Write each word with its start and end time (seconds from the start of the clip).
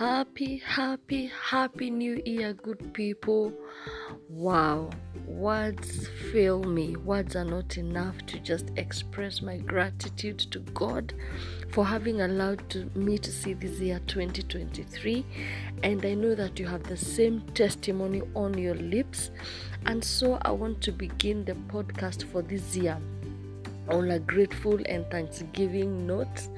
Happy, 0.00 0.56
happy, 0.56 1.30
happy 1.50 1.90
new 1.90 2.22
year, 2.24 2.54
good 2.54 2.94
people. 2.94 3.52
Wow, 4.30 4.88
words 5.26 6.08
fail 6.32 6.64
me. 6.64 6.96
Words 6.96 7.36
are 7.36 7.44
not 7.44 7.76
enough 7.76 8.16
to 8.28 8.38
just 8.38 8.70
express 8.78 9.42
my 9.42 9.58
gratitude 9.58 10.38
to 10.38 10.60
God 10.72 11.12
for 11.68 11.84
having 11.84 12.22
allowed 12.22 12.66
to, 12.70 12.86
me 12.94 13.18
to 13.18 13.30
see 13.30 13.52
this 13.52 13.78
year 13.78 14.00
2023. 14.06 15.26
And 15.82 16.02
I 16.02 16.14
know 16.14 16.34
that 16.34 16.58
you 16.58 16.66
have 16.66 16.84
the 16.84 16.96
same 16.96 17.42
testimony 17.52 18.22
on 18.34 18.56
your 18.56 18.76
lips. 18.76 19.30
And 19.84 20.02
so 20.02 20.38
I 20.40 20.50
want 20.50 20.80
to 20.80 20.92
begin 20.92 21.44
the 21.44 21.52
podcast 21.52 22.24
for 22.32 22.40
this 22.40 22.74
year 22.74 22.98
on 23.90 24.12
a 24.12 24.18
grateful 24.18 24.78
and 24.86 25.04
thanksgiving 25.10 26.06
note. 26.06 26.48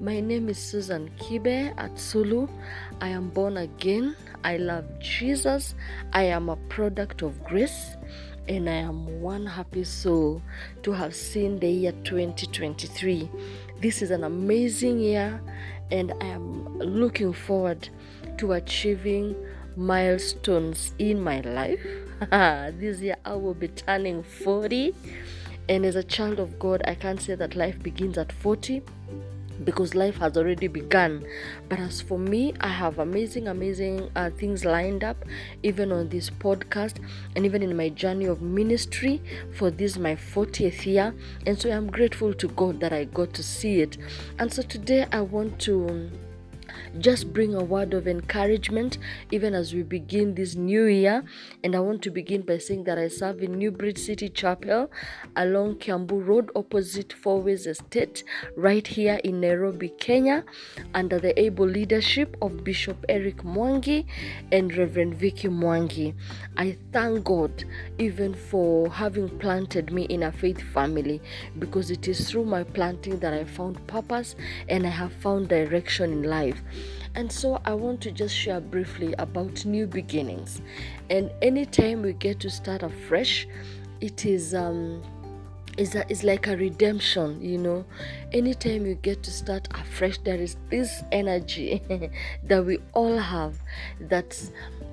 My 0.00 0.20
name 0.20 0.48
is 0.48 0.58
Susan 0.58 1.10
Kibe 1.18 1.74
at 1.76 1.98
Sulu. 1.98 2.46
I 3.00 3.08
am 3.08 3.30
born 3.30 3.56
again. 3.56 4.14
I 4.44 4.56
love 4.56 4.84
Jesus. 5.00 5.74
I 6.12 6.22
am 6.22 6.48
a 6.48 6.54
product 6.68 7.22
of 7.22 7.42
grace. 7.42 7.96
And 8.46 8.70
I 8.70 8.74
am 8.74 9.20
one 9.20 9.44
happy 9.44 9.82
soul 9.82 10.40
to 10.84 10.92
have 10.92 11.16
seen 11.16 11.58
the 11.58 11.68
year 11.68 11.90
2023. 12.04 13.28
This 13.80 14.00
is 14.00 14.12
an 14.12 14.22
amazing 14.22 15.00
year, 15.00 15.42
and 15.90 16.12
I 16.20 16.26
am 16.26 16.78
looking 16.78 17.32
forward 17.32 17.88
to 18.36 18.52
achieving 18.52 19.34
milestones 19.76 20.94
in 21.00 21.20
my 21.20 21.40
life. 21.40 21.84
this 22.78 23.00
year 23.00 23.16
I 23.24 23.34
will 23.34 23.54
be 23.54 23.66
turning 23.66 24.22
40. 24.22 24.94
And 25.68 25.84
as 25.84 25.96
a 25.96 26.04
child 26.04 26.38
of 26.38 26.56
God, 26.60 26.82
I 26.84 26.94
can't 26.94 27.20
say 27.20 27.34
that 27.34 27.56
life 27.56 27.82
begins 27.82 28.16
at 28.16 28.30
40 28.30 28.80
because 29.64 29.94
life 29.94 30.16
has 30.16 30.36
already 30.36 30.68
begun. 30.68 31.24
But 31.68 31.80
as 31.80 32.00
for 32.00 32.18
me, 32.18 32.54
I 32.60 32.68
have 32.68 32.98
amazing, 32.98 33.48
amazing 33.48 34.10
uh, 34.16 34.30
things 34.30 34.64
lined 34.64 35.04
up, 35.04 35.24
even 35.62 35.92
on 35.92 36.08
this 36.08 36.30
podcast 36.30 36.98
and 37.36 37.44
even 37.44 37.62
in 37.62 37.76
my 37.76 37.88
journey 37.88 38.26
of 38.26 38.42
ministry 38.42 39.22
for 39.54 39.70
this 39.70 39.96
my 39.96 40.14
40th 40.14 40.86
year. 40.86 41.14
And 41.46 41.60
so 41.60 41.70
I'm 41.70 41.90
grateful 41.90 42.34
to 42.34 42.48
God 42.48 42.80
that 42.80 42.92
I 42.92 43.04
got 43.04 43.32
to 43.34 43.42
see 43.42 43.80
it. 43.80 43.98
And 44.38 44.52
so 44.52 44.62
today 44.62 45.06
I 45.12 45.20
want 45.20 45.58
to 45.60 46.10
just 46.98 47.32
bring 47.32 47.54
a 47.54 47.62
word 47.62 47.94
of 47.94 48.06
encouragement 48.06 48.98
even 49.30 49.54
as 49.54 49.74
we 49.74 49.82
begin 49.82 50.34
this 50.34 50.54
new 50.54 50.84
year. 50.84 51.24
And 51.62 51.74
I 51.74 51.80
want 51.80 52.02
to 52.02 52.10
begin 52.10 52.42
by 52.42 52.58
saying 52.58 52.84
that 52.84 52.98
I 52.98 53.08
serve 53.08 53.42
in 53.42 53.52
New 53.58 53.70
Bridge 53.70 53.98
City 53.98 54.28
Chapel 54.28 54.90
along 55.36 55.76
Kiambu 55.76 56.26
Road, 56.26 56.50
opposite 56.54 57.12
Four 57.12 57.42
Ways 57.42 57.66
Estate, 57.66 58.24
right 58.56 58.86
here 58.86 59.20
in 59.24 59.40
Nairobi, 59.40 59.90
Kenya, 60.00 60.44
under 60.94 61.18
the 61.18 61.38
able 61.40 61.66
leadership 61.66 62.36
of 62.42 62.64
Bishop 62.64 63.04
Eric 63.08 63.38
Mwangi 63.38 64.06
and 64.52 64.76
Reverend 64.76 65.14
Vicky 65.14 65.48
Mwangi. 65.48 66.14
I 66.56 66.76
thank 66.92 67.24
God 67.24 67.64
even 67.98 68.34
for 68.34 68.90
having 68.90 69.28
planted 69.38 69.92
me 69.92 70.04
in 70.04 70.22
a 70.22 70.32
faith 70.32 70.60
family 70.60 71.20
because 71.58 71.90
it 71.90 72.08
is 72.08 72.30
through 72.30 72.44
my 72.44 72.64
planting 72.64 73.18
that 73.20 73.32
I 73.32 73.44
found 73.44 73.84
purpose 73.86 74.34
and 74.68 74.86
I 74.86 74.90
have 74.90 75.12
found 75.12 75.48
direction 75.48 76.12
in 76.12 76.22
life. 76.22 76.60
And 77.14 77.30
so 77.30 77.60
I 77.64 77.74
want 77.74 78.00
to 78.02 78.12
just 78.12 78.34
share 78.34 78.60
briefly 78.60 79.14
about 79.18 79.64
new 79.64 79.86
beginnings. 79.86 80.60
And 81.10 81.30
anytime 81.42 82.02
we 82.02 82.12
get 82.12 82.40
to 82.40 82.50
start 82.50 82.82
afresh, 82.82 83.46
it 84.00 84.24
is 84.24 84.54
um 84.54 85.02
is 85.78 85.94
a, 85.94 86.10
is 86.10 86.24
like 86.24 86.48
a 86.48 86.56
redemption, 86.56 87.40
you 87.40 87.56
know. 87.56 87.84
Anytime 88.32 88.84
you 88.84 88.96
get 88.96 89.22
to 89.22 89.30
start 89.30 89.68
afresh, 89.70 90.18
there 90.18 90.36
is 90.36 90.56
this 90.70 91.02
energy 91.12 91.80
that 92.44 92.64
we 92.64 92.78
all 92.92 93.16
have 93.16 93.54
that 94.00 94.38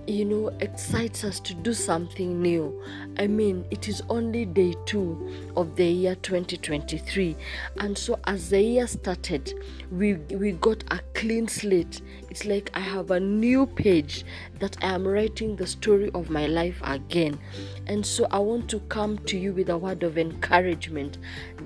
you 0.07 0.25
know 0.25 0.49
excites 0.59 1.23
us 1.23 1.39
to 1.41 1.53
do 1.53 1.73
something 1.73 2.41
new. 2.41 2.81
I 3.17 3.27
mean, 3.27 3.65
it 3.71 3.87
is 3.87 4.01
only 4.09 4.45
day 4.45 4.73
two 4.85 5.31
of 5.55 5.75
the 5.75 5.85
year 5.85 6.15
2023, 6.15 7.35
and 7.77 7.97
so 7.97 8.19
as 8.25 8.49
the 8.49 8.61
year 8.61 8.87
started, 8.87 9.53
we 9.91 10.15
we 10.35 10.51
got 10.53 10.83
a 10.91 10.99
clean 11.13 11.47
slate. 11.47 12.01
It's 12.35 12.43
like 12.43 12.69
I 12.73 12.81
have 12.81 13.11
a 13.11 13.19
new 13.21 13.65
page 13.65 14.25
that 14.59 14.75
I 14.83 14.93
am 14.93 15.07
writing 15.07 15.55
the 15.55 15.65
story 15.65 16.11
of 16.13 16.29
my 16.29 16.47
life 16.47 16.81
again, 16.83 17.39
and 17.87 18.05
so 18.05 18.27
I 18.29 18.39
want 18.39 18.69
to 18.71 18.81
come 18.89 19.19
to 19.19 19.37
you 19.37 19.53
with 19.53 19.69
a 19.69 19.77
word 19.77 20.03
of 20.03 20.17
encouragement 20.17 21.17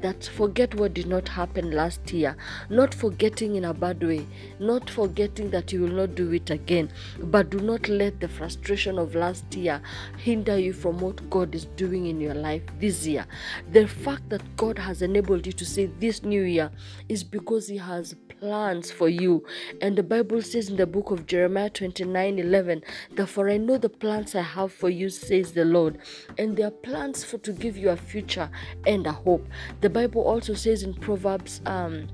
that 0.01 0.25
forget 0.25 0.75
what 0.75 0.93
did 0.93 1.07
not 1.07 1.27
happen 1.27 1.71
last 1.71 2.13
year, 2.13 2.37
not 2.69 2.93
forgetting 2.93 3.55
in 3.55 3.65
a 3.65 3.73
bad 3.73 4.03
way, 4.03 4.27
not 4.59 4.91
forgetting 4.91 5.49
that 5.49 5.73
you 5.73 5.81
will 5.81 6.05
not 6.05 6.13
do 6.13 6.31
it 6.33 6.51
again, 6.51 6.91
but 7.17 7.49
do 7.49 7.57
not 7.57 7.89
let 7.89 8.19
the 8.19 8.27
frustration 8.27 8.99
of 8.99 9.15
last 9.15 9.55
year 9.55 9.81
hinder 10.17 10.59
you 10.59 10.73
from 10.73 10.99
what 10.99 11.31
God 11.31 11.55
is 11.55 11.65
doing 11.65 12.05
in 12.05 12.21
your 12.21 12.35
life 12.35 12.61
this 12.79 13.07
year. 13.07 13.25
The 13.71 13.87
fact 13.87 14.29
that 14.29 14.55
God 14.55 14.77
has 14.77 15.01
enabled 15.01 15.47
you 15.47 15.53
to 15.53 15.65
say 15.65 15.87
this 15.99 16.21
new 16.21 16.43
year 16.43 16.69
is 17.07 17.23
because 17.23 17.67
He 17.67 17.77
has 17.77 18.13
plans 18.39 18.91
for 18.91 19.09
you. 19.09 19.43
And 19.81 19.97
the 19.97 20.03
Bible 20.03 20.41
says 20.41 20.69
in 20.69 20.77
the 20.77 20.87
book 20.87 21.11
of 21.11 21.25
Jeremiah 21.25 21.69
29 21.69 22.39
11, 22.39 22.83
that 23.15 23.27
for 23.27 23.49
I 23.49 23.57
know 23.57 23.77
the 23.77 23.89
plans 23.89 24.35
I 24.35 24.41
have 24.41 24.71
for 24.71 24.89
you, 24.89 25.09
says 25.09 25.51
the 25.51 25.65
Lord, 25.65 25.97
and 26.37 26.55
they 26.55 26.63
are 26.63 26.71
plans 26.71 27.23
for 27.23 27.37
to 27.39 27.51
give 27.51 27.77
you 27.77 27.89
a 27.89 27.97
future 27.97 28.49
and 28.85 29.05
a 29.05 29.11
hope. 29.11 29.45
The 29.81 29.89
Bible 29.89 30.21
also 30.21 30.53
says 30.53 30.83
in 30.83 30.93
Proverbs 30.93 31.61
um 31.65 32.07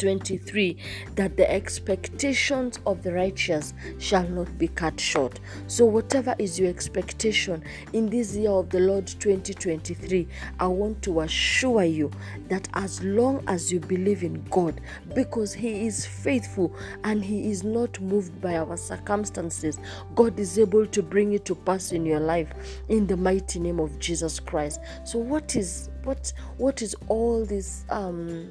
23 0.00 0.76
that 1.14 1.36
the 1.36 1.50
expectations 1.50 2.78
of 2.86 3.02
the 3.02 3.12
righteous 3.12 3.74
shall 3.98 4.26
not 4.28 4.58
be 4.58 4.68
cut 4.68 4.98
short. 4.98 5.38
So, 5.66 5.84
whatever 5.84 6.34
is 6.38 6.58
your 6.58 6.70
expectation 6.70 7.62
in 7.92 8.08
this 8.08 8.34
year 8.34 8.50
of 8.50 8.70
the 8.70 8.80
Lord 8.80 9.06
2023, 9.06 10.26
I 10.58 10.66
want 10.66 11.02
to 11.02 11.20
assure 11.20 11.84
you 11.84 12.10
that 12.48 12.66
as 12.74 13.02
long 13.04 13.44
as 13.46 13.70
you 13.70 13.78
believe 13.78 14.22
in 14.22 14.42
God, 14.50 14.80
because 15.14 15.52
He 15.52 15.86
is 15.86 16.06
faithful 16.06 16.74
and 17.04 17.22
He 17.22 17.50
is 17.50 17.62
not 17.62 18.00
moved 18.00 18.40
by 18.40 18.56
our 18.56 18.78
circumstances, 18.78 19.78
God 20.14 20.40
is 20.40 20.58
able 20.58 20.86
to 20.86 21.02
bring 21.02 21.34
it 21.34 21.44
to 21.44 21.54
pass 21.54 21.92
in 21.92 22.06
your 22.06 22.20
life 22.20 22.48
in 22.88 23.06
the 23.06 23.16
mighty 23.16 23.60
name 23.60 23.78
of 23.78 23.98
Jesus 23.98 24.40
Christ. 24.40 24.80
So, 25.04 25.18
what 25.18 25.56
is 25.56 25.90
what 26.04 26.32
what 26.56 26.80
is 26.80 26.96
all 27.08 27.44
this 27.44 27.84
um 27.90 28.48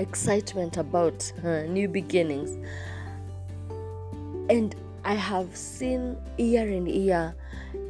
excitement 0.00 0.76
about 0.76 1.32
uh, 1.44 1.62
new 1.62 1.86
beginnings. 1.88 2.56
And 4.48 4.74
I 5.04 5.14
have 5.14 5.56
seen 5.56 6.16
year 6.38 6.68
in 6.68 6.86
year, 6.86 7.34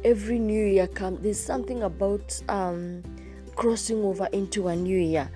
every 0.03 0.37
new 0.37 0.65
year 0.65 0.87
come. 0.87 1.17
There's 1.21 1.39
something 1.39 1.83
about 1.83 2.39
um, 2.49 3.01
crossing 3.55 4.03
over 4.03 4.27
into 4.31 4.67
a 4.67 4.75
new 4.75 4.97
year. 4.97 5.29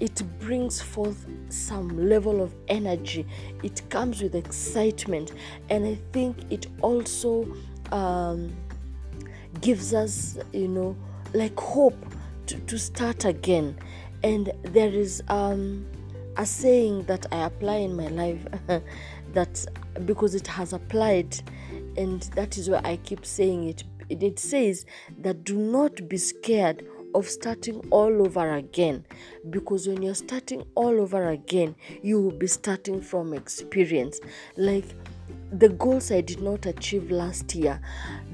It 0.00 0.22
brings 0.38 0.80
forth 0.80 1.26
some 1.48 2.08
level 2.08 2.40
of 2.40 2.54
energy. 2.68 3.26
It 3.64 3.82
comes 3.90 4.22
with 4.22 4.36
excitement, 4.36 5.32
and 5.70 5.84
I 5.84 5.96
think 6.12 6.36
it 6.50 6.68
also 6.82 7.52
um, 7.90 8.54
gives 9.60 9.94
us, 9.94 10.38
you 10.52 10.68
know, 10.68 10.96
like 11.34 11.58
hope 11.58 11.98
to, 12.46 12.58
to 12.60 12.78
start 12.78 13.24
again. 13.24 13.76
And 14.22 14.52
there 14.62 14.88
is 14.88 15.22
um, 15.28 15.84
a 16.38 16.46
saying 16.46 17.02
that 17.04 17.26
I 17.32 17.44
apply 17.44 17.76
in 17.76 17.96
my 17.96 18.06
life 18.08 18.40
that 19.32 19.66
because 20.06 20.34
it 20.34 20.46
has 20.46 20.72
applied 20.72 21.36
and 21.96 22.22
that 22.34 22.56
is 22.56 22.70
why 22.70 22.80
I 22.84 22.96
keep 22.98 23.26
saying 23.26 23.64
it. 23.64 23.84
It 24.08 24.38
says 24.38 24.86
that 25.18 25.44
do 25.44 25.58
not 25.58 26.08
be 26.08 26.16
scared 26.16 26.86
of 27.14 27.28
starting 27.28 27.80
all 27.90 28.24
over 28.24 28.54
again 28.54 29.04
because 29.50 29.88
when 29.88 30.02
you're 30.02 30.14
starting 30.14 30.64
all 30.76 31.00
over 31.00 31.30
again, 31.30 31.74
you 32.02 32.20
will 32.20 32.30
be 32.30 32.46
starting 32.46 33.02
from 33.02 33.34
experience. 33.34 34.20
Like 34.56 34.84
the 35.50 35.70
goals 35.70 36.12
I 36.12 36.20
did 36.20 36.40
not 36.40 36.66
achieve 36.66 37.10
last 37.10 37.54
year, 37.54 37.80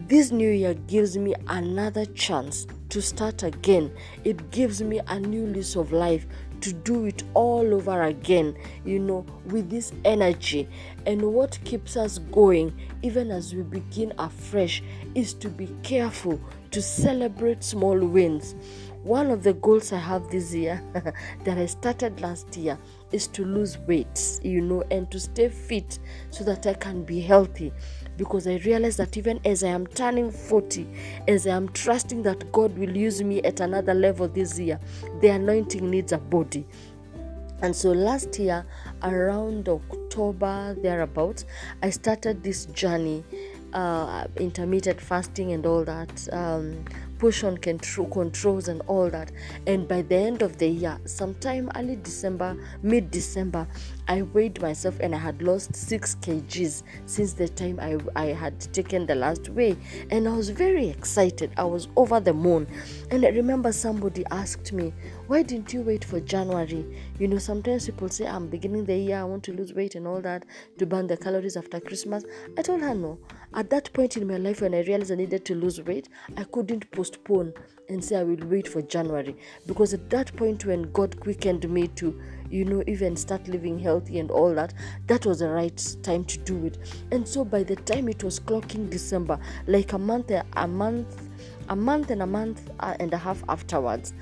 this 0.06 0.30
new 0.30 0.50
year 0.50 0.74
gives 0.74 1.16
me 1.16 1.34
another 1.48 2.04
chance 2.06 2.66
to 2.90 3.00
start 3.00 3.42
again. 3.42 3.92
It 4.24 4.50
gives 4.50 4.82
me 4.82 5.00
a 5.08 5.18
new 5.18 5.46
lease 5.46 5.76
of 5.76 5.92
life 5.92 6.26
to 6.64 6.72
do 6.72 7.04
it 7.04 7.22
all 7.34 7.74
over 7.74 8.04
again, 8.04 8.56
you 8.86 8.98
know, 8.98 9.26
with 9.44 9.68
this 9.68 9.92
energy. 10.06 10.66
And 11.04 11.20
what 11.34 11.58
keeps 11.64 11.94
us 11.94 12.16
going, 12.16 12.72
even 13.02 13.30
as 13.30 13.54
we 13.54 13.62
begin 13.62 14.14
afresh, 14.18 14.82
is 15.14 15.34
to 15.34 15.50
be 15.50 15.68
careful 15.82 16.40
to 16.70 16.80
celebrate 16.80 17.62
small 17.62 17.98
wins. 17.98 18.54
One 19.02 19.30
of 19.30 19.42
the 19.42 19.52
goals 19.52 19.92
I 19.92 19.98
have 19.98 20.30
this 20.30 20.54
year 20.54 20.82
that 21.44 21.58
I 21.58 21.66
started 21.66 22.22
last 22.22 22.56
year 22.56 22.78
is 23.14 23.26
to 23.28 23.44
lose 23.44 23.78
weight, 23.78 24.40
you 24.42 24.60
know, 24.60 24.82
and 24.90 25.10
to 25.10 25.20
stay 25.20 25.48
fit 25.48 25.98
so 26.30 26.44
that 26.44 26.66
I 26.66 26.74
can 26.74 27.04
be 27.04 27.20
healthy 27.20 27.72
because 28.16 28.46
I 28.46 28.56
realize 28.58 28.96
that 28.96 29.16
even 29.16 29.40
as 29.44 29.64
I 29.64 29.68
am 29.68 29.86
turning 29.86 30.30
40, 30.30 30.86
as 31.28 31.46
I 31.46 31.50
am 31.56 31.68
trusting 31.70 32.22
that 32.24 32.50
God 32.52 32.76
will 32.76 32.96
use 32.96 33.22
me 33.22 33.40
at 33.42 33.60
another 33.60 33.94
level 33.94 34.28
this 34.28 34.58
year, 34.58 34.78
the 35.20 35.28
anointing 35.28 35.88
needs 35.88 36.12
a 36.12 36.18
body. 36.18 36.66
and 37.62 37.74
so 37.74 37.92
last 37.92 38.38
year 38.38 38.66
around 39.02 39.68
october 39.68 40.74
thereabouts 40.82 41.46
i 41.82 41.88
started 41.88 42.42
this 42.42 42.66
journey 42.66 43.24
uh, 43.72 44.26
intermittent 44.36 45.00
fasting 45.00 45.52
and 45.52 45.64
all 45.66 45.84
that 45.84 46.28
um, 46.32 46.84
portion 47.24 47.56
control, 47.56 48.06
controls 48.08 48.68
and 48.68 48.82
all 48.86 49.08
that. 49.08 49.32
And 49.66 49.88
by 49.88 50.02
the 50.02 50.14
end 50.14 50.42
of 50.42 50.58
the 50.58 50.68
year 50.68 50.98
sometime 51.06 51.70
early 51.74 51.96
december 51.96 52.54
mid 52.82 53.10
december 53.10 53.66
i 54.08 54.22
weighed 54.22 54.60
myself 54.60 54.98
and 55.00 55.14
i 55.14 55.18
had 55.18 55.40
lost 55.42 55.74
6 55.74 56.16
kgs 56.16 56.82
since 57.06 57.32
the 57.32 57.48
time 57.48 57.78
I, 57.80 57.98
I 58.16 58.26
had 58.26 58.60
taken 58.72 59.06
the 59.06 59.14
last 59.14 59.48
weigh. 59.48 59.76
And 60.10 60.28
i 60.28 60.32
was 60.36 60.50
very 60.50 60.88
excited. 60.88 61.52
I 61.56 61.64
was 61.64 61.88
over 61.96 62.20
the 62.20 62.34
moon. 62.34 62.66
And 63.10 63.24
i 63.24 63.28
remember 63.28 63.72
somebody 63.72 64.24
asked 64.30 64.72
me 64.72 64.92
why 65.26 65.42
didn't 65.42 65.72
you 65.72 65.80
wait 65.82 66.04
for 66.04 66.20
january? 66.20 66.84
You 67.18 67.28
know 67.28 67.38
sometimes 67.38 67.86
people 67.86 68.08
say 68.08 68.26
i'm 68.26 68.48
beginning 68.48 68.84
the 68.84 68.96
year. 68.96 69.18
I 69.18 69.24
want 69.24 69.42
to 69.44 69.52
lose 69.52 69.72
weight 69.72 69.94
and 69.94 70.06
all 70.06 70.20
that 70.20 70.44
to 70.78 70.86
burn 70.86 71.06
the 71.06 71.16
calories 71.16 71.56
after 71.56 71.80
christmas. 71.80 72.24
I 72.58 72.62
told 72.62 72.80
her 72.82 72.94
no. 72.94 73.18
At 73.54 73.70
that 73.70 73.92
point 73.92 74.16
in 74.16 74.26
my 74.26 74.36
life 74.36 74.60
when 74.60 74.74
i 74.74 74.80
realized 74.82 75.12
i 75.12 75.14
needed 75.14 75.44
to 75.46 75.54
lose 75.54 75.80
weight 75.80 76.08
i 76.36 76.44
couldn't 76.44 76.90
postpone 76.90 77.52
and 77.88 78.04
say 78.04 78.16
i 78.16 78.22
will 78.22 78.46
wait 78.48 78.68
for 78.68 78.82
january. 78.82 79.36
Because 79.66 79.94
at 79.94 80.10
that 80.10 80.34
point 80.36 80.66
when 80.66 80.92
god 80.92 81.18
quickened 81.20 81.68
me 81.70 81.88
to 81.88 82.20
you 82.54 82.64
know 82.64 82.82
even 82.86 83.16
start 83.16 83.46
living 83.48 83.78
healthy 83.78 84.18
and 84.20 84.30
all 84.30 84.54
that 84.54 84.72
that 85.06 85.26
was 85.26 85.40
the 85.40 85.48
right 85.48 85.96
time 86.02 86.24
to 86.24 86.38
do 86.38 86.66
it. 86.66 86.78
And 87.10 87.26
so 87.26 87.44
by 87.44 87.64
the 87.64 87.76
time 87.76 88.08
it 88.08 88.22
was 88.22 88.38
clocking 88.38 88.88
december 88.88 89.38
like 89.66 89.92
a 89.92 89.98
month 89.98 90.30
a 90.30 90.68
month 90.68 91.28
a 91.68 91.76
month 91.76 92.10
and 92.10 92.22
a 92.22 92.26
month 92.26 92.70
uh, 92.80 92.94
and 93.00 93.12
a 93.12 93.16
half 93.16 93.42
afterwards 93.48 94.12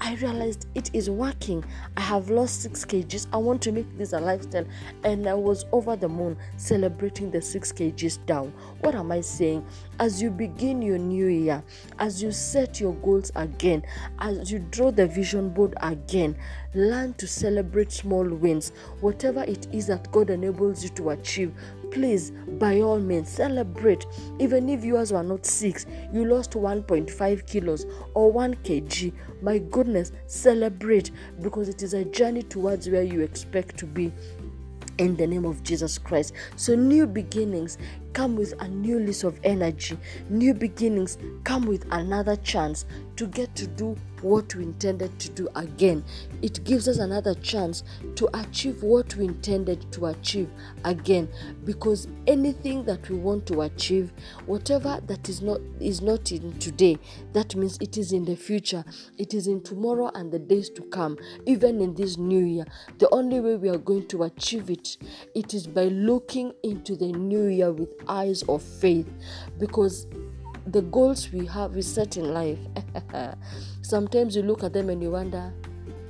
I 0.00 0.14
realized 0.14 0.66
it 0.74 0.90
is 0.92 1.10
working. 1.10 1.64
I 1.96 2.02
have 2.02 2.30
lost 2.30 2.62
six 2.62 2.84
kgs. 2.84 3.26
I 3.32 3.36
want 3.36 3.60
to 3.62 3.72
make 3.72 3.98
this 3.98 4.12
a 4.12 4.20
lifestyle. 4.20 4.64
And 5.04 5.28
I 5.28 5.34
was 5.34 5.64
over 5.72 5.96
the 5.96 6.08
moon 6.08 6.36
celebrating 6.56 7.30
the 7.30 7.42
six 7.42 7.72
kgs 7.72 8.24
down. 8.26 8.52
What 8.80 8.94
am 8.94 9.10
I 9.10 9.20
saying? 9.20 9.66
As 9.98 10.22
you 10.22 10.30
begin 10.30 10.80
your 10.82 10.98
new 10.98 11.26
year, 11.26 11.62
as 11.98 12.22
you 12.22 12.30
set 12.30 12.80
your 12.80 12.94
goals 12.94 13.32
again, 13.34 13.82
as 14.20 14.50
you 14.50 14.60
draw 14.60 14.92
the 14.92 15.06
vision 15.06 15.50
board 15.50 15.74
again, 15.80 16.36
learn 16.74 17.14
to 17.14 17.26
celebrate 17.26 17.90
small 17.90 18.24
wins. 18.24 18.72
Whatever 19.00 19.42
it 19.42 19.66
is 19.72 19.88
that 19.88 20.10
God 20.12 20.30
enables 20.30 20.84
you 20.84 20.90
to 20.90 21.10
achieve, 21.10 21.52
please 21.90 22.32
by 22.58 22.80
all 22.80 22.98
means 22.98 23.28
celebrate. 23.28 24.06
Even 24.38 24.68
if 24.68 24.84
yours 24.84 25.12
were 25.12 25.22
not 25.22 25.46
six 25.46 25.86
you 26.12 26.24
lost 26.24 26.52
1.5 26.52 27.46
kilos 27.46 27.86
or 28.14 28.30
1 28.32 28.54
kg. 28.56 29.12
My 29.42 29.58
goodness 29.58 30.12
celebrate 30.26 31.10
because 31.40 31.68
it 31.68 31.82
is 31.82 31.94
a 31.94 32.04
journey 32.04 32.42
towards 32.42 32.88
where 32.88 33.02
you 33.02 33.20
expect 33.20 33.76
to 33.78 33.86
be. 33.86 34.12
In 34.98 35.14
the 35.14 35.28
name 35.28 35.44
of 35.44 35.62
Jesus 35.62 35.96
Christ. 35.96 36.32
So, 36.56 36.74
new 36.74 37.06
beginnings 37.06 37.78
come 38.12 38.36
with 38.36 38.54
a 38.60 38.68
new 38.68 38.98
lease 38.98 39.24
of 39.24 39.38
energy. 39.44 39.98
New 40.28 40.54
beginnings 40.54 41.18
come 41.44 41.66
with 41.66 41.86
another 41.92 42.36
chance 42.36 42.84
to 43.16 43.26
get 43.26 43.54
to 43.56 43.66
do 43.66 43.96
what 44.22 44.54
we 44.54 44.64
intended 44.64 45.16
to 45.18 45.28
do 45.30 45.48
again. 45.54 46.04
It 46.42 46.64
gives 46.64 46.88
us 46.88 46.98
another 46.98 47.34
chance 47.34 47.84
to 48.16 48.28
achieve 48.38 48.82
what 48.82 49.14
we 49.16 49.26
intended 49.26 49.90
to 49.92 50.06
achieve 50.06 50.50
again 50.84 51.28
because 51.64 52.08
anything 52.26 52.84
that 52.84 53.08
we 53.08 53.16
want 53.16 53.46
to 53.46 53.62
achieve, 53.62 54.12
whatever 54.46 55.00
that 55.06 55.28
is 55.28 55.40
not 55.40 55.60
is 55.80 56.00
not 56.00 56.32
in 56.32 56.58
today, 56.58 56.98
that 57.32 57.54
means 57.54 57.78
it 57.80 57.96
is 57.96 58.12
in 58.12 58.24
the 58.24 58.36
future. 58.36 58.84
It 59.18 59.34
is 59.34 59.46
in 59.46 59.62
tomorrow 59.62 60.10
and 60.14 60.32
the 60.32 60.38
days 60.38 60.70
to 60.70 60.82
come, 60.82 61.16
even 61.46 61.80
in 61.80 61.94
this 61.94 62.16
new 62.16 62.44
year. 62.44 62.64
The 62.98 63.08
only 63.10 63.40
way 63.40 63.56
we 63.56 63.68
are 63.68 63.78
going 63.78 64.08
to 64.08 64.24
achieve 64.24 64.70
it 64.70 64.96
it 65.34 65.54
is 65.54 65.66
by 65.66 65.84
looking 65.84 66.52
into 66.62 66.96
the 66.96 67.12
new 67.12 67.46
year 67.46 67.72
with 67.72 67.97
eyes 68.06 68.42
of 68.44 68.62
faith 68.62 69.08
because 69.58 70.06
the 70.66 70.82
goals 70.82 71.32
we 71.32 71.46
have 71.46 71.74
we 71.74 71.82
set 71.82 72.16
in 72.16 72.32
life. 72.32 72.58
Sometimes 73.82 74.36
you 74.36 74.42
look 74.42 74.62
at 74.62 74.72
them 74.72 74.90
and 74.90 75.02
you 75.02 75.10
wonder 75.10 75.52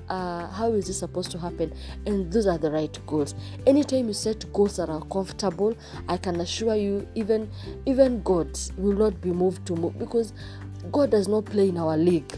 uh, 0.08 0.46
how 0.48 0.72
is 0.72 0.86
this 0.86 0.98
supposed 0.98 1.30
to 1.30 1.38
happen? 1.38 1.72
And 2.06 2.32
those 2.32 2.46
are 2.46 2.58
the 2.58 2.70
right 2.70 2.98
goals. 3.06 3.34
Anytime 3.66 4.08
you 4.08 4.14
set 4.14 4.50
goals 4.52 4.76
that 4.76 4.88
are 4.88 5.02
comfortable 5.02 5.76
i 6.08 6.16
can 6.16 6.40
assure 6.40 6.74
you 6.74 7.06
even 7.14 7.50
even 7.86 8.22
god 8.22 8.58
will 8.76 8.94
not 8.94 9.20
be 9.20 9.30
moved 9.30 9.66
to 9.66 9.74
move 9.74 9.98
because 9.98 10.32
god 10.92 11.10
does 11.10 11.28
not 11.28 11.44
play 11.44 11.68
in 11.68 11.78
our 11.78 11.96
league. 11.96 12.32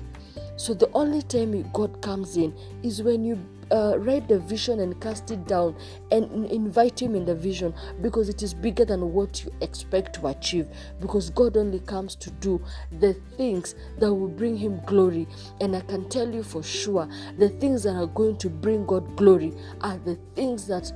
So 0.56 0.75
the 0.75 0.91
only 0.93 1.23
time 1.23 1.69
god 1.73 2.03
comes 2.03 2.37
in 2.37 2.55
is 2.82 3.03
when 3.03 3.25
you 3.25 3.38
uh, 3.70 3.96
write 3.99 4.28
the 4.28 4.38
vision 4.38 4.81
and 4.81 5.00
cast 5.00 5.31
it 5.31 5.46
down 5.46 5.76
and 6.11 6.46
invite 6.46 7.00
him 7.00 7.14
in 7.14 7.25
the 7.25 7.34
vision 7.34 7.75
because 8.02 8.28
it 8.28 8.43
is 8.43 8.55
bigger 8.55 8.84
than 8.84 9.12
what 9.12 9.44
you 9.44 9.52
expect 9.61 10.14
to 10.14 10.26
achieve. 10.28 10.67
Because 11.00 11.31
god 11.31 11.56
only 11.56 11.81
comes 11.81 12.14
to 12.17 12.31
do 12.31 12.61
the 12.99 13.14
things 13.37 13.75
that 13.99 14.12
will 14.12 14.28
bring 14.28 14.56
him 14.56 14.81
glory. 14.87 15.26
And 15.61 15.76
i 15.76 15.81
can 15.81 16.08
tell 16.08 16.32
you 16.32 16.43
for 16.43 16.62
sure 16.62 17.08
the 17.38 17.49
things 17.49 17.82
that 17.84 17.94
are 17.94 18.06
going 18.06 18.37
to 18.38 18.49
bring 18.49 18.87
god 18.87 19.17
glory 19.17 19.52
are 19.81 19.99
the 19.99 20.17
things 20.34 20.67
that 20.67 20.93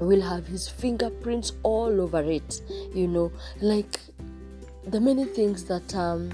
will 0.00 0.22
have 0.22 0.46
his 0.46 0.68
fingerprints 0.68 1.52
all 1.62 2.00
over 2.00 2.22
it 2.22 2.62
you 2.94 3.06
know. 3.06 3.30
Like 3.60 4.00
the 4.84 5.00
many 5.00 5.24
things 5.24 5.64
that 5.64 5.94
um 5.94 6.30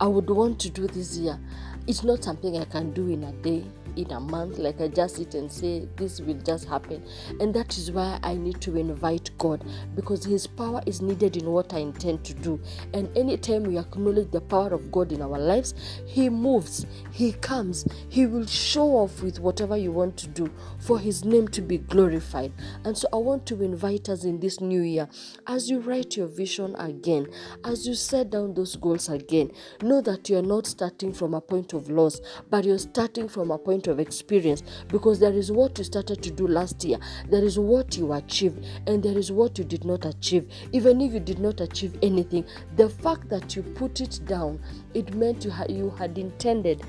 i 0.00 0.06
would 0.06 0.30
want 0.30 0.58
to 0.60 0.70
do 0.70 0.86
this 0.86 1.16
year 1.16 1.38
it's 1.86 2.04
not 2.04 2.22
something 2.22 2.56
i 2.56 2.64
can 2.64 2.92
do 2.92 3.08
in 3.08 3.24
a 3.24 3.32
day 3.32 3.64
in 3.96 4.10
a 4.12 4.20
month 4.20 4.58
like 4.58 4.80
i 4.80 4.88
just 4.88 5.16
sit 5.16 5.34
and 5.34 5.50
say 5.50 5.86
this 5.96 6.20
will 6.20 6.34
just 6.42 6.68
happen. 6.68 7.02
And 7.40 7.54
that 7.54 7.76
is 7.78 7.90
why 7.90 8.18
i 8.22 8.34
need 8.34 8.60
to 8.62 8.76
invite 8.76 9.30
god 9.38 9.64
because 9.94 10.24
his 10.24 10.46
power 10.46 10.82
is 10.86 11.00
needed 11.00 11.36
in 11.36 11.50
what 11.50 11.72
i 11.74 11.78
intend 11.78 12.24
to 12.24 12.34
do. 12.34 12.60
And 12.94 13.14
anytime 13.16 13.64
we 13.64 13.78
acknowledge 13.78 14.30
the 14.30 14.40
power 14.40 14.72
of 14.72 14.92
god 14.92 15.12
in 15.12 15.22
our 15.22 15.38
lives 15.38 15.74
he 16.06 16.28
moves 16.28 16.86
he 17.10 17.32
comes 17.32 17.86
he 18.08 18.26
will 18.26 18.46
show 18.46 18.88
off 18.96 19.22
with 19.22 19.40
whatever 19.40 19.76
you 19.76 19.92
want 19.92 20.16
to 20.18 20.28
do 20.28 20.50
for 20.78 20.98
his 20.98 21.24
name 21.24 21.48
to 21.48 21.62
be 21.62 21.78
glorified. 21.78 22.52
And 22.84 22.96
so 22.96 23.08
i 23.12 23.16
want 23.16 23.46
to 23.46 23.62
invite 23.62 24.08
us 24.08 24.24
in 24.24 24.40
this 24.40 24.60
new 24.60 24.82
year 24.82 25.08
as 25.46 25.70
you 25.70 25.80
write 25.80 26.16
your 26.16 26.26
vision 26.26 26.74
again 26.76 27.26
as 27.64 27.86
you 27.86 27.94
set 27.94 28.30
down 28.30 28.54
those 28.54 28.76
goals 28.76 29.08
again 29.08 29.50
know 29.82 30.00
that 30.00 30.28
you 30.28 30.36
are 30.36 30.42
not 30.42 30.66
starting 30.66 31.12
from 31.12 31.34
a 31.34 31.40
point 31.40 31.72
of 31.72 31.88
loss 31.88 32.20
but 32.50 32.64
you're 32.64 32.78
starting 32.78 33.28
from 33.28 33.50
a 33.50 33.58
point 33.58 33.85
of 33.86 34.00
experience 34.00 34.62
because 34.88 35.18
there 35.18 35.32
is 35.32 35.50
what 35.52 35.78
you 35.78 35.84
started 35.84 36.22
to 36.22 36.30
do 36.30 36.46
last 36.46 36.84
year, 36.84 36.98
there 37.28 37.44
is 37.44 37.58
what 37.58 37.96
you 37.96 38.12
achieved, 38.12 38.64
and 38.86 39.02
there 39.02 39.16
is 39.16 39.32
what 39.32 39.58
you 39.58 39.64
did 39.64 39.84
not 39.84 40.04
achieve. 40.04 40.50
Even 40.72 41.00
if 41.00 41.12
you 41.12 41.20
did 41.20 41.38
not 41.38 41.60
achieve 41.60 41.96
anything, 42.02 42.44
the 42.76 42.88
fact 42.88 43.28
that 43.28 43.56
you 43.56 43.62
put 43.62 44.00
it 44.00 44.20
down, 44.26 44.60
it 44.94 45.14
meant 45.14 45.44
you, 45.44 45.50
ha- 45.50 45.66
you 45.68 45.90
had 45.90 46.18
intended 46.18 46.82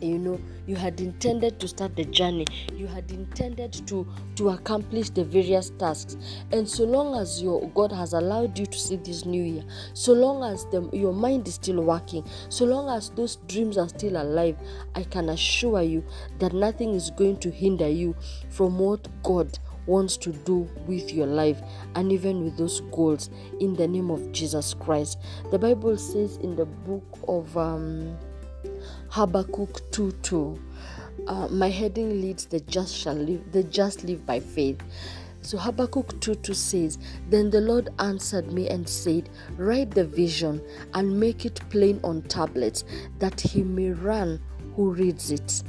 you 0.00 0.18
know 0.18 0.40
you 0.66 0.76
had 0.76 1.00
intended 1.00 1.58
to 1.60 1.68
start 1.68 1.94
the 1.96 2.04
journey 2.04 2.46
you 2.74 2.86
had 2.86 3.10
intended 3.10 3.72
to 3.86 4.06
to 4.34 4.50
accomplish 4.50 5.10
the 5.10 5.24
various 5.24 5.70
tasks 5.78 6.16
and 6.52 6.68
so 6.68 6.84
long 6.84 7.20
as 7.20 7.42
your 7.42 7.68
god 7.70 7.92
has 7.92 8.12
allowed 8.12 8.58
you 8.58 8.66
to 8.66 8.78
see 8.78 8.96
this 8.96 9.24
new 9.24 9.42
year 9.42 9.62
so 9.94 10.12
long 10.12 10.42
as 10.42 10.64
the, 10.66 10.88
your 10.92 11.12
mind 11.12 11.46
is 11.46 11.54
still 11.54 11.82
working 11.82 12.24
so 12.48 12.64
long 12.64 12.88
as 12.96 13.10
those 13.10 13.36
dreams 13.48 13.76
are 13.76 13.88
still 13.88 14.16
alive 14.20 14.56
i 14.94 15.02
can 15.02 15.28
assure 15.30 15.82
you 15.82 16.04
that 16.38 16.52
nothing 16.52 16.94
is 16.94 17.10
going 17.10 17.36
to 17.38 17.50
hinder 17.50 17.88
you 17.88 18.14
from 18.50 18.78
what 18.78 19.08
god 19.22 19.58
wants 19.86 20.16
to 20.16 20.32
do 20.32 20.68
with 20.86 21.12
your 21.12 21.26
life 21.26 21.60
and 21.94 22.12
even 22.12 22.44
with 22.44 22.56
those 22.56 22.80
goals 22.92 23.30
in 23.60 23.74
the 23.74 23.88
name 23.88 24.10
of 24.10 24.30
Jesus 24.32 24.74
Christ. 24.74 25.18
The 25.50 25.58
Bible 25.58 25.96
says 25.96 26.36
in 26.38 26.54
the 26.54 26.66
book 26.66 27.18
of 27.26 27.56
um, 27.56 28.16
Habakkuk 29.08 29.90
2 29.90 30.12
2. 30.22 30.58
Uh, 31.26 31.48
my 31.48 31.68
heading 31.68 32.20
leads 32.20 32.46
the 32.46 32.60
just 32.60 32.94
shall 32.94 33.14
live, 33.14 33.52
the 33.52 33.62
just 33.64 34.04
live 34.04 34.24
by 34.24 34.40
faith. 34.40 34.80
So 35.42 35.56
Habakkuk 35.58 36.20
2 36.20 36.34
2 36.34 36.54
says, 36.54 36.98
Then 37.28 37.50
the 37.50 37.60
Lord 37.60 37.88
answered 37.98 38.52
me 38.52 38.68
and 38.68 38.88
said, 38.88 39.28
Write 39.56 39.90
the 39.90 40.04
vision 40.04 40.62
and 40.94 41.18
make 41.18 41.44
it 41.46 41.60
plain 41.70 41.98
on 42.04 42.22
tablets, 42.22 42.84
that 43.18 43.40
he 43.40 43.62
may 43.62 43.90
run 43.90 44.40
who 44.76 44.90
reads 44.90 45.30
it. 45.30 45.62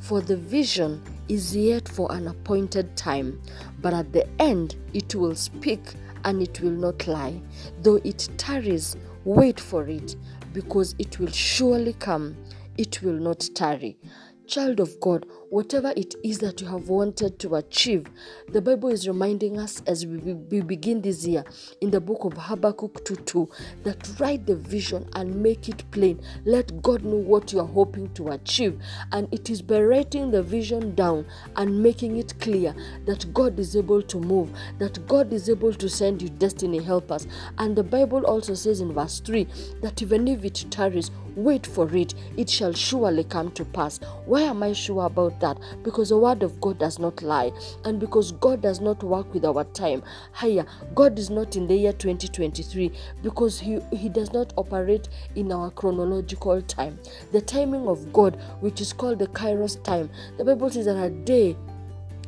For 0.00 0.20
the 0.20 0.36
vision 0.36 1.02
is 1.28 1.54
yet 1.54 1.86
for 1.88 2.10
an 2.12 2.28
appointed 2.28 2.96
time, 2.96 3.40
but 3.80 3.92
at 3.92 4.12
the 4.12 4.26
end 4.40 4.76
it 4.94 5.14
will 5.14 5.34
speak 5.34 5.80
and 6.24 6.42
it 6.42 6.60
will 6.60 6.70
not 6.70 7.06
lie. 7.06 7.40
Though 7.82 8.00
it 8.04 8.28
tarries, 8.38 8.96
wait 9.24 9.60
for 9.60 9.86
it, 9.86 10.16
because 10.52 10.94
it 10.98 11.18
will 11.18 11.30
surely 11.30 11.92
come, 11.94 12.36
it 12.76 13.02
will 13.02 13.14
not 13.18 13.48
tarry. 13.54 13.98
Child 14.46 14.80
of 14.80 14.98
God, 15.00 15.26
whatever 15.50 15.92
it 15.96 16.14
is 16.22 16.38
that 16.38 16.60
you 16.60 16.66
have 16.66 16.88
wanted 16.88 17.38
to 17.38 17.54
achieve. 17.56 18.06
The 18.48 18.60
Bible 18.60 18.90
is 18.90 19.08
reminding 19.08 19.58
us 19.58 19.82
as 19.86 20.06
we, 20.06 20.16
we 20.34 20.60
begin 20.60 21.00
this 21.00 21.26
year 21.26 21.44
in 21.80 21.90
the 21.90 22.00
book 22.00 22.24
of 22.24 22.34
Habakkuk 22.34 23.04
2 23.04 23.16
2 23.16 23.48
that 23.84 24.08
write 24.18 24.46
the 24.46 24.56
vision 24.56 25.08
and 25.14 25.34
make 25.34 25.68
it 25.68 25.82
plain. 25.90 26.20
Let 26.44 26.82
God 26.82 27.04
know 27.04 27.16
what 27.16 27.52
you 27.52 27.60
are 27.60 27.66
hoping 27.66 28.12
to 28.14 28.28
achieve. 28.28 28.78
And 29.12 29.32
it 29.32 29.50
is 29.50 29.62
by 29.62 29.80
writing 29.80 30.30
the 30.30 30.42
vision 30.42 30.94
down 30.94 31.26
and 31.56 31.82
making 31.82 32.16
it 32.16 32.38
clear 32.40 32.74
that 33.06 33.32
God 33.32 33.58
is 33.58 33.76
able 33.76 34.02
to 34.02 34.18
move, 34.18 34.52
that 34.78 35.06
God 35.06 35.32
is 35.32 35.48
able 35.48 35.72
to 35.74 35.88
send 35.88 36.22
you 36.22 36.28
destiny 36.28 36.82
helpers. 36.82 37.26
And 37.58 37.74
the 37.76 37.84
Bible 37.84 38.24
also 38.26 38.54
says 38.54 38.80
in 38.80 38.92
verse 38.92 39.20
3 39.20 39.46
that 39.82 40.02
even 40.02 40.28
if 40.28 40.44
it 40.44 40.64
tarries, 40.70 41.10
wait 41.36 41.66
for 41.66 41.94
it, 41.94 42.14
it 42.36 42.50
shall 42.50 42.72
surely 42.72 43.24
come 43.24 43.50
to 43.52 43.64
pass. 43.64 44.00
Why 44.26 44.42
am 44.42 44.62
I 44.62 44.72
sure 44.72 45.06
about 45.06 45.37
that? 45.40 45.58
Because 45.82 46.10
the 46.10 46.18
word 46.18 46.42
of 46.42 46.60
God 46.60 46.78
does 46.78 46.98
not 46.98 47.22
lie, 47.22 47.52
and 47.84 47.98
because 47.98 48.32
God 48.32 48.62
does 48.62 48.80
not 48.80 49.02
work 49.02 49.32
with 49.32 49.44
our 49.44 49.64
time. 49.64 50.02
Higher, 50.32 50.66
God 50.94 51.18
is 51.18 51.30
not 51.30 51.56
in 51.56 51.66
the 51.66 51.76
year 51.76 51.92
2023 51.92 52.92
because 53.22 53.58
He, 53.58 53.80
he 53.92 54.08
does 54.08 54.32
not 54.32 54.52
operate 54.56 55.08
in 55.34 55.52
our 55.52 55.70
chronological 55.70 56.60
time. 56.62 56.98
The 57.32 57.40
timing 57.40 57.86
of 57.88 58.12
God, 58.12 58.40
which 58.60 58.80
is 58.80 58.92
called 58.92 59.18
the 59.18 59.26
Kairos 59.28 59.82
time, 59.82 60.10
the 60.36 60.44
Bible 60.44 60.70
says 60.70 60.86
that 60.86 60.96
a 60.96 61.10
day 61.10 61.56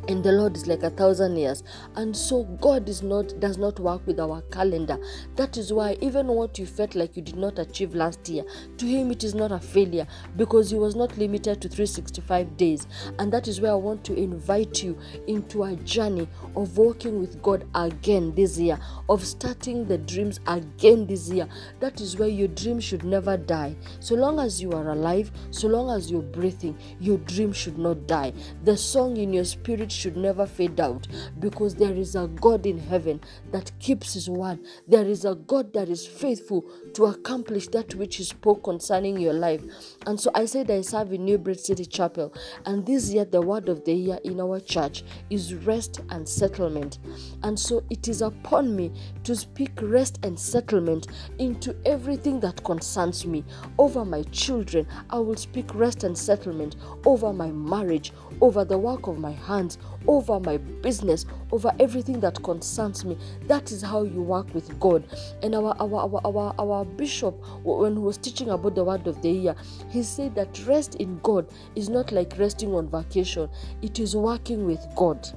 and 0.09 0.25
the 0.25 0.33
lord 0.33 0.57
is 0.57 0.67
like 0.67 0.83
a 0.83 0.91
thousand 0.91 1.37
years. 1.37 1.63
And 1.97 2.17
so 2.17 2.45
god 2.61 2.89
is 2.89 3.03
not 3.03 3.39
does 3.41 3.59
not 3.59 3.79
work 3.79 4.07
with 4.07 4.21
our 4.21 4.43
calendar. 4.51 4.99
That 5.37 5.57
is 5.57 5.73
why 5.73 5.97
even 6.01 6.29
what 6.29 6.59
you 6.59 6.67
felt 6.67 6.95
like 6.95 7.17
you 7.17 7.23
did 7.23 7.37
not 7.37 7.59
achieve 7.59 7.95
last 7.95 8.29
year 8.29 8.45
to 8.79 8.87
him 8.87 9.11
it 9.11 9.25
is 9.25 9.35
not 9.35 9.53
a 9.53 9.59
failure 9.59 10.07
because 10.37 10.71
he 10.71 10.77
was 10.77 10.95
not 10.97 11.17
limited 11.19 11.61
to 11.63 11.69
365 11.69 12.57
days. 12.57 12.87
And 13.19 13.33
that 13.33 13.49
is 13.49 13.61
where 13.61 13.73
i 13.73 13.77
want 13.77 14.05
to 14.05 14.15
invite 14.15 14.83
you 14.83 14.99
into 15.27 15.65
a 15.65 15.77
journey 15.77 16.29
of 16.57 16.77
walking 16.79 17.21
with 17.21 17.43
god 17.43 17.67
again 17.75 18.35
this 18.35 18.59
year 18.59 18.79
of 19.09 19.25
starting 19.25 19.87
the 19.87 19.99
dreams 19.99 20.41
again 20.47 21.07
this 21.07 21.29
year. 21.29 21.49
That 21.81 22.01
is 22.01 22.17
where 22.17 22.29
your 22.29 22.49
dream 22.49 22.81
should 22.81 23.05
never 23.05 23.37
die. 23.37 23.77
So 24.01 24.15
long 24.15 24.39
as 24.39 24.61
you 24.63 24.73
are 24.73 24.91
alive 24.91 25.31
so 25.51 25.69
long 25.69 25.91
as 25.91 26.11
you're 26.11 26.23
breathing 26.23 26.79
your 27.01 27.19
dream 27.19 27.53
should 27.53 27.79
not 27.79 28.07
die. 28.07 28.33
The 28.65 28.77
song 28.77 29.17
in 29.17 29.33
your 29.33 29.45
spirit 29.45 29.90
should 29.91 30.17
never 30.17 30.47
fade 30.47 30.81
out 30.81 31.07
because 31.39 31.75
there 31.75 31.95
is 31.95 32.15
a 32.15 32.27
God 32.29 32.67
in 32.67 32.79
heaven 32.79 33.21
that 33.53 33.73
keeps 33.79 34.15
his 34.15 34.29
word. 34.29 34.59
There 34.89 35.07
is 35.07 35.25
a 35.25 35.35
God 35.35 35.73
that 35.75 35.89
is 35.89 36.07
faithful 36.07 36.65
to 36.95 37.07
accomplish 37.07 37.69
that 37.69 37.95
which 37.95 38.17
he 38.17 38.25
spoke 38.25 38.65
concerning 38.65 39.19
your 39.19 39.33
life. 39.33 39.63
And 40.07 40.19
so 40.19 40.31
I 40.35 40.45
said 40.45 40.71
I 40.71 40.81
serve 40.81 41.13
in 41.13 41.25
New 41.25 41.39
Bridge 41.39 41.61
City 41.61 41.85
Chapel, 41.85 42.33
and 42.67 42.85
this 42.87 43.11
year 43.11 43.25
the 43.25 43.43
word 43.43 43.69
of 43.69 43.85
the 43.85 43.95
year 43.95 44.19
in 44.25 44.41
our 44.41 44.61
church 44.61 45.05
is 45.31 45.55
rest 45.55 46.01
and 46.11 46.29
settlement. 46.29 46.99
And 47.43 47.59
so 47.59 47.83
it 47.91 48.09
is 48.09 48.23
upon 48.23 48.75
me 48.75 48.93
to 49.25 49.37
speak 49.37 49.73
rest 49.81 50.19
and 50.23 50.39
settlement 50.39 51.09
into 51.39 51.77
everything 51.85 52.41
that 52.41 52.63
concerns 52.65 53.27
me. 53.27 53.45
Over 53.79 54.05
my 54.05 54.23
children, 54.25 54.87
I 55.11 55.19
will 55.19 55.37
speak 55.37 55.75
rest 55.75 56.05
and 56.05 56.17
settlement 56.17 56.77
over 57.05 57.33
my 57.33 57.51
marriage, 57.51 58.13
over 58.41 58.65
the 58.65 58.79
work 58.79 59.07
of 59.07 59.19
my 59.19 59.33
hands, 59.33 59.79
over 60.07 60.41
my 60.41 60.57
business, 60.57 61.27
over 61.53 61.73
everything 61.79 62.21
that 62.21 62.43
concerns 62.43 63.05
me. 63.05 63.17
That 63.47 63.71
is 63.73 63.83
how 63.83 64.03
you 64.03 64.23
work 64.23 64.53
with 64.55 64.79
God. 64.81 65.05
And 65.43 65.55
our 65.55 65.75
our 65.81 65.95
our 65.95 66.21
our, 66.25 66.55
our 66.59 66.80
bishop, 66.85 67.35
when 67.65 67.95
he 67.95 67.99
was 68.03 68.19
teaching 68.19 68.51
about 68.51 68.75
the 68.75 68.85
word 68.85 69.07
of 69.07 69.21
the 69.23 69.31
year, 69.31 69.55
he 69.89 70.03
said 70.03 70.35
that 70.35 70.67
rest 70.67 70.97
in 70.97 71.19
God 71.23 71.47
is 71.75 71.89
not 71.89 72.13
like 72.13 72.35
resting 72.39 72.75
on 72.75 72.89
vacation, 72.89 73.49
it 73.83 73.99
is 73.99 74.17
working 74.17 74.67
with 74.67 74.87
God 74.97 75.29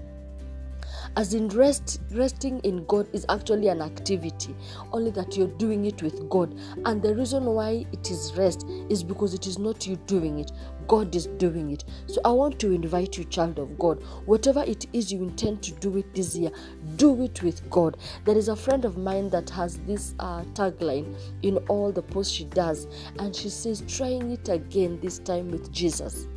as 1.15 1.33
in 1.33 1.47
rest 1.49 2.01
resting 2.11 2.59
in 2.59 2.85
god 2.85 3.07
is 3.13 3.25
actually 3.29 3.67
an 3.67 3.81
activity. 3.81 4.55
Only 4.91 5.11
that 5.11 5.37
you're 5.37 5.55
doing 5.57 5.85
it 5.85 6.01
with 6.01 6.29
god. 6.29 6.57
And 6.85 7.01
the 7.01 7.15
reason 7.15 7.45
why 7.45 7.85
it 7.91 8.09
is 8.09 8.33
rest 8.35 8.65
is 8.89 9.03
because 9.03 9.33
it 9.33 9.47
is 9.47 9.59
not 9.59 9.85
you 9.87 9.95
doing 10.07 10.39
it. 10.39 10.51
God 10.87 11.15
is 11.15 11.27
doing 11.27 11.71
it. 11.71 11.85
So 12.07 12.19
i 12.25 12.29
want 12.29 12.59
to 12.59 12.71
invite 12.71 13.17
you 13.17 13.23
child 13.25 13.59
of 13.59 13.77
god 13.79 14.03
whatever 14.25 14.63
it 14.63 14.85
is 14.93 15.11
you 15.11 15.21
intend 15.21 15.61
to 15.63 15.71
do 15.73 15.97
it 15.97 16.13
this 16.13 16.35
year 16.35 16.51
do 16.95 17.21
it 17.23 17.41
with 17.43 17.69
god. 17.69 17.97
There 18.25 18.37
is 18.37 18.47
a 18.47 18.55
friend 18.55 18.85
of 18.85 18.97
mine 18.97 19.29
that 19.29 19.49
has 19.51 19.77
this 19.79 20.15
uh, 20.19 20.43
tagline 20.53 21.17
in 21.41 21.57
all 21.69 21.91
the 21.91 22.01
posts 22.01 22.33
she 22.33 22.45
does 22.45 22.87
and 23.19 23.35
she 23.35 23.49
says 23.49 23.83
trying 23.87 24.31
it 24.31 24.49
again 24.49 24.99
this 25.01 25.19
time 25.19 25.49
with 25.49 25.71
jesus 25.71 26.27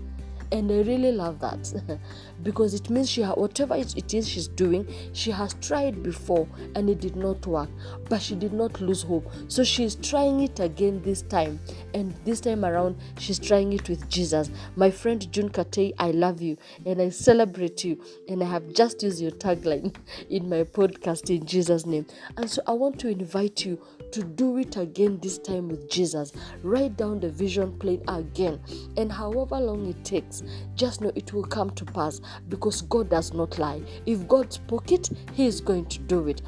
and 0.52 0.70
I 0.70 0.80
really 0.82 1.12
love 1.12 1.40
that 1.40 1.98
because 2.42 2.74
it 2.74 2.90
means 2.90 3.10
she 3.10 3.22
ha- 3.22 3.34
whatever 3.34 3.74
it 3.76 4.14
is 4.14 4.28
she's 4.28 4.48
doing, 4.48 4.86
she 5.12 5.30
has 5.30 5.54
tried 5.54 6.02
before 6.02 6.48
and 6.74 6.88
it 6.88 7.00
did 7.00 7.16
not 7.16 7.46
work, 7.46 7.68
but 8.08 8.22
she 8.22 8.34
did 8.34 8.52
not 8.52 8.80
lose 8.80 9.02
hope. 9.02 9.30
So 9.48 9.64
she's 9.64 9.94
trying 9.96 10.40
it 10.40 10.60
again 10.60 11.02
this 11.02 11.22
time, 11.22 11.60
and 11.94 12.14
this 12.24 12.40
time 12.40 12.64
around 12.64 12.96
she's 13.18 13.38
trying 13.38 13.72
it 13.72 13.88
with 13.88 14.08
Jesus. 14.08 14.50
My 14.76 14.90
friend 14.90 15.30
June 15.32 15.50
Katei, 15.50 15.92
I 15.98 16.10
love 16.10 16.40
you 16.40 16.56
and 16.84 17.00
I 17.00 17.08
celebrate 17.10 17.84
you, 17.84 18.02
and 18.28 18.42
I 18.42 18.46
have 18.46 18.72
just 18.72 19.02
used 19.02 19.20
your 19.20 19.32
tagline 19.32 19.94
in 20.30 20.48
my 20.48 20.64
podcast 20.64 21.30
in 21.34 21.46
Jesus' 21.46 21.86
name. 21.86 22.06
And 22.36 22.50
so 22.50 22.62
I 22.66 22.72
want 22.72 22.98
to 23.00 23.08
invite 23.08 23.64
you 23.64 23.80
to 24.12 24.22
do 24.22 24.58
it 24.58 24.76
again 24.76 25.18
this 25.22 25.38
time 25.38 25.68
with 25.68 25.90
Jesus. 25.90 26.32
Write 26.62 26.96
down 26.96 27.20
the 27.20 27.30
vision 27.30 27.78
plan 27.78 28.02
again, 28.08 28.60
and 28.96 29.10
however 29.10 29.58
long 29.60 29.86
it 29.88 30.04
takes, 30.04 30.42
just 30.74 31.00
know 31.00 31.12
it 31.14 31.32
will 31.32 31.44
come 31.44 31.70
to 31.70 31.84
pass 31.84 32.20
because 32.48 32.82
God 32.82 33.10
does 33.10 33.32
not 33.32 33.58
lie. 33.58 33.82
If 34.06 34.26
God 34.28 34.52
spoke 34.52 34.92
it, 34.92 35.10
He 35.34 35.46
is 35.46 35.60
going 35.60 35.86
to 35.86 35.98
do 36.00 36.28
it. 36.28 36.42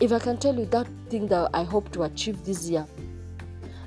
If 0.00 0.12
I 0.12 0.18
can 0.18 0.36
tell 0.36 0.56
you 0.56 0.66
that 0.66 0.86
thing 1.08 1.26
that 1.28 1.50
I 1.54 1.64
hope 1.64 1.90
to 1.92 2.02
achieve 2.04 2.44
this 2.44 2.68
year, 2.68 2.86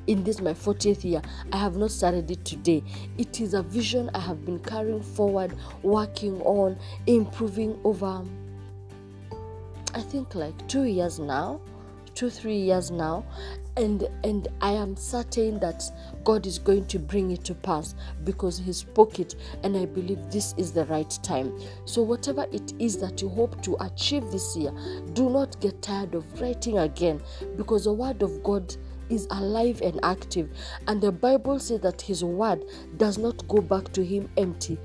in 0.07 0.23
this 0.23 0.41
my 0.41 0.51
40th 0.51 1.03
year 1.03 1.21
i 1.51 1.57
have 1.57 1.77
not 1.77 1.91
started 1.91 2.29
it 2.31 2.43
today 2.43 2.83
it 3.17 3.39
is 3.39 3.53
a 3.53 3.61
vision 3.61 4.09
i 4.15 4.19
have 4.19 4.43
been 4.45 4.57
carrying 4.59 5.01
forward 5.01 5.55
working 5.83 6.41
on 6.41 6.75
improving 7.05 7.79
over 7.83 8.23
i 9.93 10.01
think 10.01 10.33
like 10.33 10.67
two 10.67 10.83
years 10.83 11.19
now 11.19 11.61
two 12.13 12.29
three 12.29 12.57
years 12.57 12.91
now 12.91 13.25
and 13.77 14.07
and 14.23 14.47
i 14.61 14.71
am 14.71 14.95
certain 14.95 15.59
that 15.59 15.83
god 16.23 16.45
is 16.45 16.59
going 16.59 16.85
to 16.85 16.99
bring 16.99 17.31
it 17.31 17.43
to 17.43 17.55
pass 17.55 17.95
because 18.23 18.57
he 18.57 18.73
spoke 18.73 19.19
it 19.19 19.35
and 19.63 19.77
i 19.77 19.85
believe 19.85 20.19
this 20.29 20.53
is 20.57 20.71
the 20.71 20.85
right 20.85 21.17
time. 21.23 21.57
So 21.85 22.01
whatever 22.01 22.45
it 22.51 22.73
is 22.79 22.97
that 22.97 23.21
you 23.21 23.29
hope 23.29 23.61
to 23.63 23.77
achieve 23.79 24.29
this 24.31 24.55
year 24.55 24.71
do 25.13 25.29
not 25.29 25.59
get 25.61 25.81
tired 25.81 26.15
of 26.15 26.41
writing 26.41 26.79
again 26.79 27.21
because 27.55 27.85
the 27.85 27.93
word 27.93 28.21
of 28.21 28.43
god 28.43 28.75
is 29.09 29.27
alive 29.31 29.81
and 29.81 29.99
active 30.03 30.49
and 30.87 31.01
the 31.01 31.11
bible 31.11 31.59
says 31.59 31.81
that 31.81 32.01
his 32.01 32.23
word 32.23 32.63
does 32.97 33.17
not 33.17 33.45
go 33.47 33.61
back 33.61 33.91
to 33.93 34.03
him 34.03 34.29
empty 34.37 34.77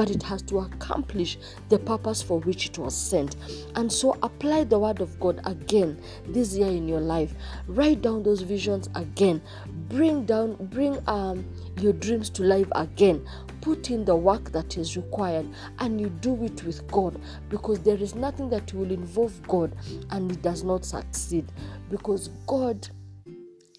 but 0.00 0.10
it 0.10 0.22
has 0.22 0.40
to 0.40 0.60
accomplish 0.60 1.36
the 1.68 1.78
purpose 1.78 2.22
for 2.22 2.40
which 2.40 2.64
it 2.64 2.78
was 2.78 2.96
sent. 2.96 3.36
And 3.74 3.92
so 3.92 4.16
apply 4.22 4.64
the 4.64 4.78
word 4.78 5.02
of 5.02 5.20
God 5.20 5.42
again 5.44 6.00
this 6.26 6.56
year 6.56 6.68
in 6.68 6.88
your 6.88 7.02
life. 7.02 7.34
Write 7.66 8.00
down 8.00 8.22
those 8.22 8.40
visions 8.40 8.88
again. 8.94 9.42
Bring 9.90 10.24
down, 10.24 10.56
bring 10.70 11.06
um 11.06 11.44
your 11.78 11.92
dreams 11.92 12.30
to 12.30 12.42
life 12.42 12.68
again. 12.72 13.28
Put 13.60 13.90
in 13.90 14.06
the 14.06 14.16
work 14.16 14.50
that 14.52 14.78
is 14.78 14.96
required 14.96 15.46
and 15.80 16.00
you 16.00 16.08
do 16.08 16.44
it 16.44 16.64
with 16.64 16.90
God 16.90 17.20
because 17.50 17.80
there 17.80 17.98
is 17.98 18.14
nothing 18.14 18.48
that 18.48 18.72
will 18.72 18.90
involve 18.90 19.46
God 19.48 19.76
and 20.12 20.32
it 20.32 20.40
does 20.40 20.64
not 20.64 20.86
succeed 20.86 21.52
because 21.90 22.28
God 22.46 22.88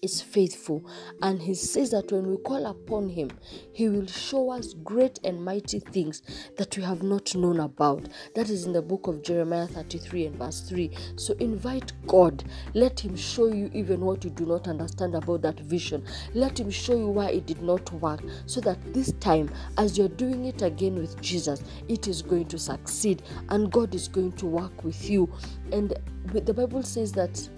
is 0.02 0.20
faithful 0.20 0.84
and 1.22 1.40
he 1.40 1.54
says 1.54 1.92
that 1.92 2.10
when 2.10 2.26
we 2.28 2.36
call 2.38 2.66
upon 2.66 3.08
him 3.08 3.30
he 3.72 3.88
will 3.88 4.06
show 4.06 4.50
us 4.50 4.74
great 4.82 5.20
and 5.22 5.40
mighty 5.40 5.78
things 5.78 6.22
that 6.56 6.76
we 6.76 6.82
have 6.82 7.04
not 7.04 7.32
known 7.36 7.60
about. 7.60 8.08
That 8.34 8.50
is 8.50 8.66
in 8.66 8.72
the 8.72 8.82
book 8.82 9.06
of 9.06 9.22
jeremiah 9.22 9.68
33 9.68 10.26
and 10.26 10.36
verse 10.36 10.62
3 10.62 10.90
so 11.14 11.34
invite 11.34 11.92
god. 12.08 12.42
Let 12.74 12.98
him 12.98 13.14
show 13.14 13.46
you 13.46 13.70
even 13.72 14.00
what 14.00 14.24
you 14.24 14.30
do 14.30 14.44
not 14.44 14.66
understand 14.66 15.14
about 15.14 15.42
that 15.42 15.60
vision. 15.60 16.04
Let 16.34 16.58
him 16.58 16.70
show 16.70 16.96
you 16.96 17.06
why 17.06 17.30
it 17.30 17.46
did 17.46 17.62
not 17.62 17.92
work 17.92 18.22
so 18.46 18.60
that 18.62 18.78
this 18.92 19.12
time 19.20 19.50
as 19.78 19.96
you're 19.96 20.08
doing 20.08 20.46
it 20.46 20.62
again 20.62 20.96
with 20.96 21.20
jesus 21.20 21.62
it 21.88 22.08
is 22.08 22.22
going 22.22 22.46
to 22.46 22.58
succeed 22.58 23.22
and 23.50 23.70
god 23.70 23.94
is 23.94 24.08
going 24.08 24.32
to 24.32 24.46
work 24.46 24.82
with 24.82 25.08
you. 25.08 25.32
And 25.70 25.94
the 26.32 26.52
bible 26.52 26.82
says 26.82 27.12
that 27.12 27.48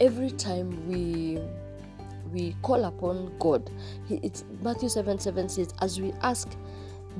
every 0.00 0.30
time 0.30 0.88
we 0.88 1.38
we 2.32 2.56
call 2.62 2.84
upon 2.84 3.32
God, 3.38 3.70
he, 4.06 4.16
it's 4.22 4.44
Matthew 4.62 4.88
7 4.88 5.18
7 5.18 5.48
says, 5.48 5.72
As 5.80 6.00
we 6.00 6.12
ask, 6.22 6.56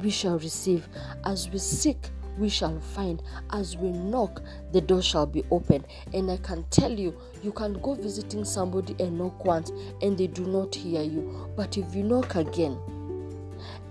we 0.03 0.11
shall 0.11 0.39
receive. 0.39 0.89
As 1.25 1.49
we 1.51 1.59
seek, 1.59 1.99
we 2.39 2.49
shall 2.49 2.79
find. 2.81 3.23
As 3.51 3.77
we 3.77 3.91
knock, 3.91 4.43
the 4.73 4.81
door 4.81 5.03
shall 5.03 5.27
be 5.27 5.45
opened. 5.51 5.87
And 6.13 6.31
I 6.31 6.37
can 6.39 6.65
tell 6.71 6.91
you, 6.93 7.17
you 7.43 7.53
can 7.53 7.75
go 7.75 7.95
visiting 7.95 8.45
somebody 8.45 8.97
and 8.99 9.19
knock 9.19 9.45
once 9.45 9.71
and 10.03 10.19
they 10.19 10.27
do 10.27 10.45
not 10.47 10.75
hear 10.75 11.03
you. 11.03 11.51
But 11.57 11.79
if 11.79 11.95
you 11.95 12.03
knock 12.03 12.35
again 12.35 12.79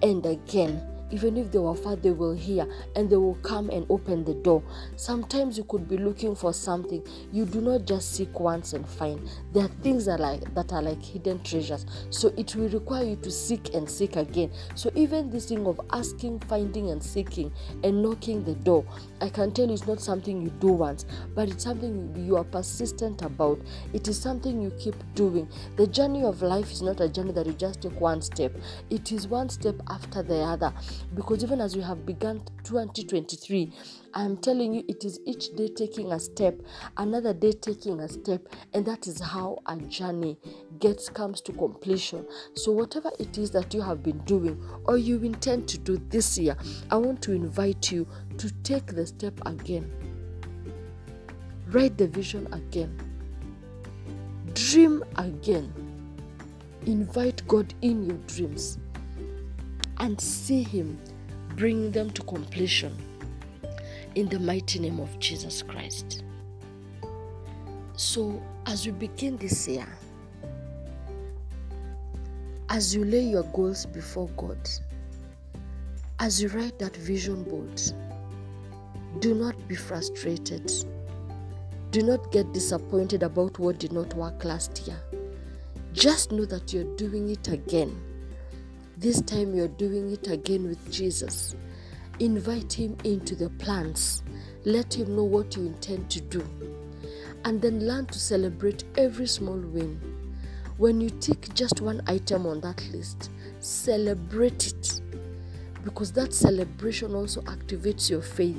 and 0.02 0.26
again, 0.26 0.86
even 1.12 1.38
if 1.38 1.52
they 1.52 1.60
were 1.60 1.76
far, 1.76 1.96
they 1.96 2.12
will 2.12 2.34
hear 2.34 2.68
and 2.96 3.10
they 3.10 3.18
will 3.18 3.36
come 3.36 3.70
and 3.70 3.86
open 3.90 4.24
the 4.24 4.34
door. 4.34 4.64
Sometimes 4.96 5.58
you 5.58 5.64
could 5.66 5.88
be 5.88 5.98
looking 5.98 6.36
for 6.36 6.54
something. 6.54 7.06
You 7.32 7.46
do 7.46 7.62
not 7.62 7.86
just 7.86 8.16
seek 8.16 8.40
once 8.40 8.74
and 8.74 8.88
find. 8.88 9.30
There 9.54 9.66
are 9.66 9.72
things 9.84 10.06
that 10.06 10.20
are 10.20 10.26
like 10.26 10.54
that 10.56 10.74
are 10.74 10.82
like 10.82 11.02
hidden 11.04 11.42
treasures. 11.44 11.86
So 12.10 12.34
it 12.38 12.56
will 12.56 12.70
require 12.70 13.04
you 13.04 13.16
to 13.18 13.32
seek 13.32 13.74
and 13.74 13.90
seek 13.90 14.16
again. 14.16 14.52
So 14.76 14.92
even 14.96 15.30
this 15.30 15.46
thing 15.46 15.66
of 15.68 15.80
asking, 15.92 16.40
finding, 16.42 16.90
and 16.90 17.02
seeking 17.02 17.52
and 17.84 18.02
knocking 18.02 18.44
the 18.44 18.56
door, 18.56 18.86
I 19.22 19.30
can 19.30 19.52
tell 19.52 19.68
you 19.68 19.74
it's 19.74 19.88
not 19.88 20.02
something 20.02 20.42
you 20.42 20.50
do 20.60 20.68
once, 20.68 21.06
but 21.34 21.50
it's 21.50 21.64
something 21.64 22.14
you 22.16 22.38
are 22.38 22.44
persistent 22.44 23.22
about. 23.22 23.60
It 23.94 24.08
is 24.08 24.20
something 24.20 24.62
you 24.62 24.72
keep 24.80 24.96
doing. 25.14 25.48
The 25.76 25.88
journey 25.88 26.24
of 26.24 26.42
life 26.42 26.72
is 26.72 26.82
not 26.82 27.00
a 27.00 27.10
journey 27.10 27.32
that 27.34 27.46
you 27.46 27.54
just 27.54 27.82
take 27.82 28.00
one 28.00 28.22
step. 28.22 28.56
It 28.90 29.12
is 29.12 29.28
one 29.28 29.50
step 29.50 29.76
after 29.90 30.24
the 30.24 30.38
other. 30.38 30.74
Because 31.14 31.44
even 31.44 31.62
as 31.62 31.76
we 31.76 31.82
have 31.82 32.06
begun 32.06 32.42
2023, 32.64 33.72
I'm 34.14 34.38
telling 34.38 34.74
you, 34.74 34.84
it 34.88 35.04
is 35.06 35.20
each 35.26 35.56
day 35.56 35.68
taking 35.70 36.12
a 36.12 36.20
step, 36.20 36.60
another 36.98 37.34
day 37.34 37.52
taking 37.52 38.00
a 38.00 38.08
step, 38.10 38.48
and 38.74 38.86
that 38.86 39.08
is 39.08 39.20
how 39.20 39.60
a 39.66 39.78
journey 39.78 40.38
gets 40.80 41.10
comes 41.10 41.42
to 41.42 41.54
completion. 41.54 42.26
So 42.56 42.72
whatever 42.72 43.12
it 43.20 43.38
is 43.38 43.52
that 43.52 43.74
you 43.74 43.82
have 43.82 44.04
been 44.04 44.20
doing 44.20 44.62
or 44.86 44.98
you 44.98 45.18
intend 45.22 45.68
to 45.70 45.78
do 45.78 45.98
this 46.10 46.38
year, 46.38 46.58
I 46.92 46.98
want 46.98 47.22
to 47.24 47.32
invite 47.32 47.92
you 47.92 48.08
to 48.38 48.52
take 48.64 48.88
the 48.88 49.06
step 49.06 49.40
again. 49.46 49.92
Write 51.68 51.98
the 51.98 52.08
vision 52.08 52.52
again. 52.54 52.98
Dream 54.54 55.04
again. 55.18 55.74
Invite 56.86 57.48
God 57.48 57.74
in 57.82 58.04
your 58.06 58.18
dreams 58.28 58.78
and 60.00 60.20
see 60.20 60.64
Him 60.64 61.00
bring 61.56 61.92
them 61.92 62.10
to 62.12 62.22
completion 62.24 62.96
in 64.16 64.30
the 64.30 64.40
mighty 64.40 64.80
name 64.80 65.00
of 65.00 65.20
Jesus 65.20 65.62
Christ. 65.62 66.24
So, 67.96 68.42
as 68.66 68.86
we 68.86 68.92
begin 68.92 69.38
this 69.38 69.68
year, 69.68 69.88
as 72.70 72.96
you 72.96 73.06
lay 73.06 73.24
your 73.24 73.44
goals 73.44 73.86
before 73.86 74.28
God, 74.38 74.58
as 76.20 76.42
you 76.42 76.50
write 76.50 76.80
that 76.80 76.96
vision 76.96 77.44
board, 77.44 77.82
do 79.20 79.34
not 79.34 79.56
be 79.68 79.76
frustrated. 79.76 80.72
Do 81.92 82.04
not 82.04 82.32
get 82.32 82.52
disappointed 82.52 83.24
about 83.24 83.60
what 83.60 83.80
did 83.80 83.94
not 83.94 84.14
work 84.16 84.44
last 84.44 84.86
year. 84.86 85.00
Just 85.94 86.34
know 86.34 86.44
that 86.46 86.74
you're 86.74 86.96
doing 86.98 87.30
it 87.30 87.48
again. 87.48 87.96
This 88.98 89.22
time 89.22 89.54
you're 89.54 89.68
doing 89.68 90.14
it 90.14 90.30
again 90.30 90.64
with 90.70 90.90
Jesus. 90.90 91.54
Invite 92.20 92.72
him 92.72 92.96
into 93.04 93.36
the 93.36 93.50
plans. 93.50 94.24
Let 94.64 94.94
him 94.94 95.18
know 95.18 95.26
what 95.26 95.58
you 95.58 95.64
intend 95.66 96.10
to 96.12 96.22
do. 96.22 96.48
And 97.44 97.62
then 97.62 97.86
learn 97.86 98.06
to 98.06 98.18
celebrate 98.18 98.86
every 98.98 99.28
small 99.28 99.58
win. 99.58 100.00
When 100.78 101.02
you 101.02 101.10
tick 101.10 101.54
just 101.54 101.82
one 101.82 102.02
item 102.08 102.48
on 102.48 102.62
that 102.62 102.88
list, 102.94 103.32
celebrate 103.60 104.68
it. 104.68 105.02
Because 105.84 106.14
that 106.14 106.34
celebration 106.34 107.16
also 107.16 107.42
activates 107.42 108.10
your 108.10 108.22
faith 108.22 108.58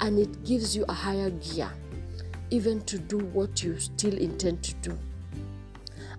and 0.00 0.20
it 0.20 0.44
gives 0.44 0.76
you 0.76 0.84
a 0.88 0.92
higher 0.92 1.30
gear, 1.30 1.72
even 2.50 2.80
to 2.82 2.96
do 2.96 3.18
what 3.18 3.64
you 3.64 3.76
still 3.80 4.16
intend 4.16 4.62
to 4.62 4.74
do. 4.74 4.96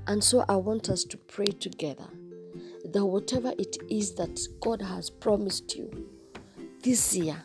And 0.07 0.21
so 0.21 0.43
I 0.49 0.57
want 0.57 0.89
us 0.89 1.05
to 1.05 1.17
pray 1.17 1.47
together 1.47 2.07
that 2.93 3.05
whatever 3.05 3.53
it 3.57 3.77
is 3.89 4.13
that 4.15 4.39
God 4.61 4.81
has 4.81 5.09
promised 5.09 5.75
you 5.75 6.09
this 6.81 7.15
year, 7.15 7.41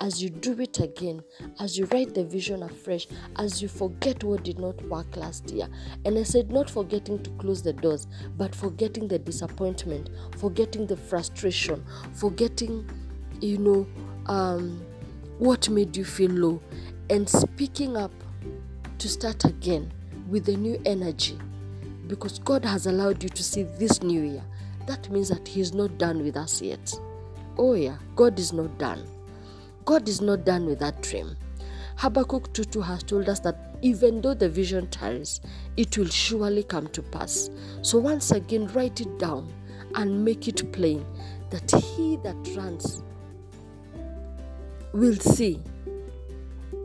as 0.00 0.22
you 0.22 0.30
do 0.30 0.60
it 0.60 0.78
again, 0.80 1.22
as 1.58 1.78
you 1.78 1.86
write 1.86 2.14
the 2.14 2.24
vision 2.24 2.62
afresh, 2.62 3.06
as 3.36 3.62
you 3.62 3.68
forget 3.68 4.22
what 4.22 4.42
did 4.42 4.58
not 4.58 4.80
work 4.88 5.16
last 5.16 5.50
year. 5.50 5.68
And 6.04 6.18
I 6.18 6.22
said, 6.22 6.50
not 6.50 6.68
forgetting 6.68 7.22
to 7.22 7.30
close 7.30 7.62
the 7.62 7.72
doors, 7.72 8.06
but 8.36 8.54
forgetting 8.54 9.08
the 9.08 9.18
disappointment, 9.18 10.10
forgetting 10.38 10.86
the 10.86 10.96
frustration, 10.96 11.84
forgetting, 12.12 12.88
you 13.40 13.58
know, 13.58 13.86
um, 14.26 14.84
what 15.38 15.68
made 15.68 15.96
you 15.96 16.04
feel 16.04 16.30
low, 16.30 16.60
and 17.10 17.28
speaking 17.28 17.96
up 17.96 18.12
to 18.98 19.08
start 19.08 19.44
again 19.44 19.92
with 20.28 20.48
a 20.48 20.56
new 20.56 20.80
energy 20.84 21.38
because 22.06 22.38
God 22.38 22.64
has 22.64 22.86
allowed 22.86 23.22
you 23.22 23.28
to 23.28 23.42
see 23.42 23.64
this 23.64 24.02
new 24.02 24.22
year. 24.22 24.44
That 24.86 25.10
means 25.10 25.28
that 25.28 25.46
He's 25.46 25.74
not 25.74 25.98
done 25.98 26.22
with 26.22 26.36
us 26.36 26.62
yet. 26.62 26.94
Oh, 27.58 27.74
yeah, 27.74 27.96
God 28.14 28.38
is 28.38 28.52
not 28.52 28.78
done. 28.78 29.06
God 29.84 30.08
is 30.08 30.20
not 30.20 30.44
done 30.44 30.66
with 30.66 30.78
that 30.80 31.02
dream. 31.02 31.36
Habakkuk 31.96 32.52
2 32.52 32.80
has 32.82 33.02
told 33.02 33.28
us 33.28 33.40
that 33.40 33.76
even 33.80 34.20
though 34.20 34.34
the 34.34 34.48
vision 34.48 34.86
tarries, 34.88 35.40
it 35.76 35.96
will 35.96 36.08
surely 36.08 36.62
come 36.62 36.88
to 36.88 37.02
pass. 37.02 37.50
So, 37.82 37.98
once 37.98 38.30
again, 38.32 38.66
write 38.68 39.00
it 39.00 39.18
down 39.18 39.52
and 39.94 40.24
make 40.24 40.46
it 40.48 40.72
plain 40.72 41.06
that 41.50 41.70
he 41.70 42.16
that 42.16 42.36
runs 42.54 43.02
will 44.92 45.16
see. 45.16 45.62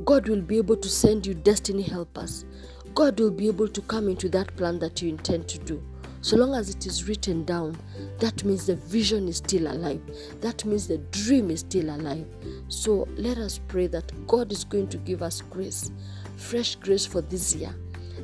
God 0.05 0.27
will 0.27 0.41
be 0.41 0.57
able 0.57 0.77
to 0.77 0.89
send 0.89 1.25
you 1.25 1.33
destiny 1.33 1.83
helpers. 1.83 2.45
God 2.93 3.19
will 3.19 3.31
be 3.31 3.47
able 3.47 3.67
to 3.67 3.81
come 3.81 4.09
into 4.09 4.29
that 4.29 4.55
plan 4.55 4.79
that 4.79 5.01
you 5.01 5.09
intend 5.09 5.47
to 5.49 5.57
do. 5.59 5.83
So 6.21 6.37
long 6.37 6.53
as 6.53 6.69
it 6.69 6.85
is 6.85 7.07
written 7.07 7.43
down, 7.45 7.77
that 8.19 8.43
means 8.43 8.67
the 8.67 8.75
vision 8.75 9.27
is 9.27 9.37
still 9.37 9.67
alive. 9.67 10.01
That 10.41 10.63
means 10.65 10.87
the 10.87 10.99
dream 10.99 11.49
is 11.49 11.61
still 11.61 11.89
alive. 11.89 12.27
So 12.67 13.07
let 13.15 13.37
us 13.39 13.59
pray 13.67 13.87
that 13.87 14.11
God 14.27 14.51
is 14.51 14.63
going 14.63 14.87
to 14.89 14.97
give 14.97 15.23
us 15.23 15.41
grace, 15.41 15.91
fresh 16.37 16.75
grace 16.75 17.05
for 17.07 17.21
this 17.21 17.55
year, 17.55 17.73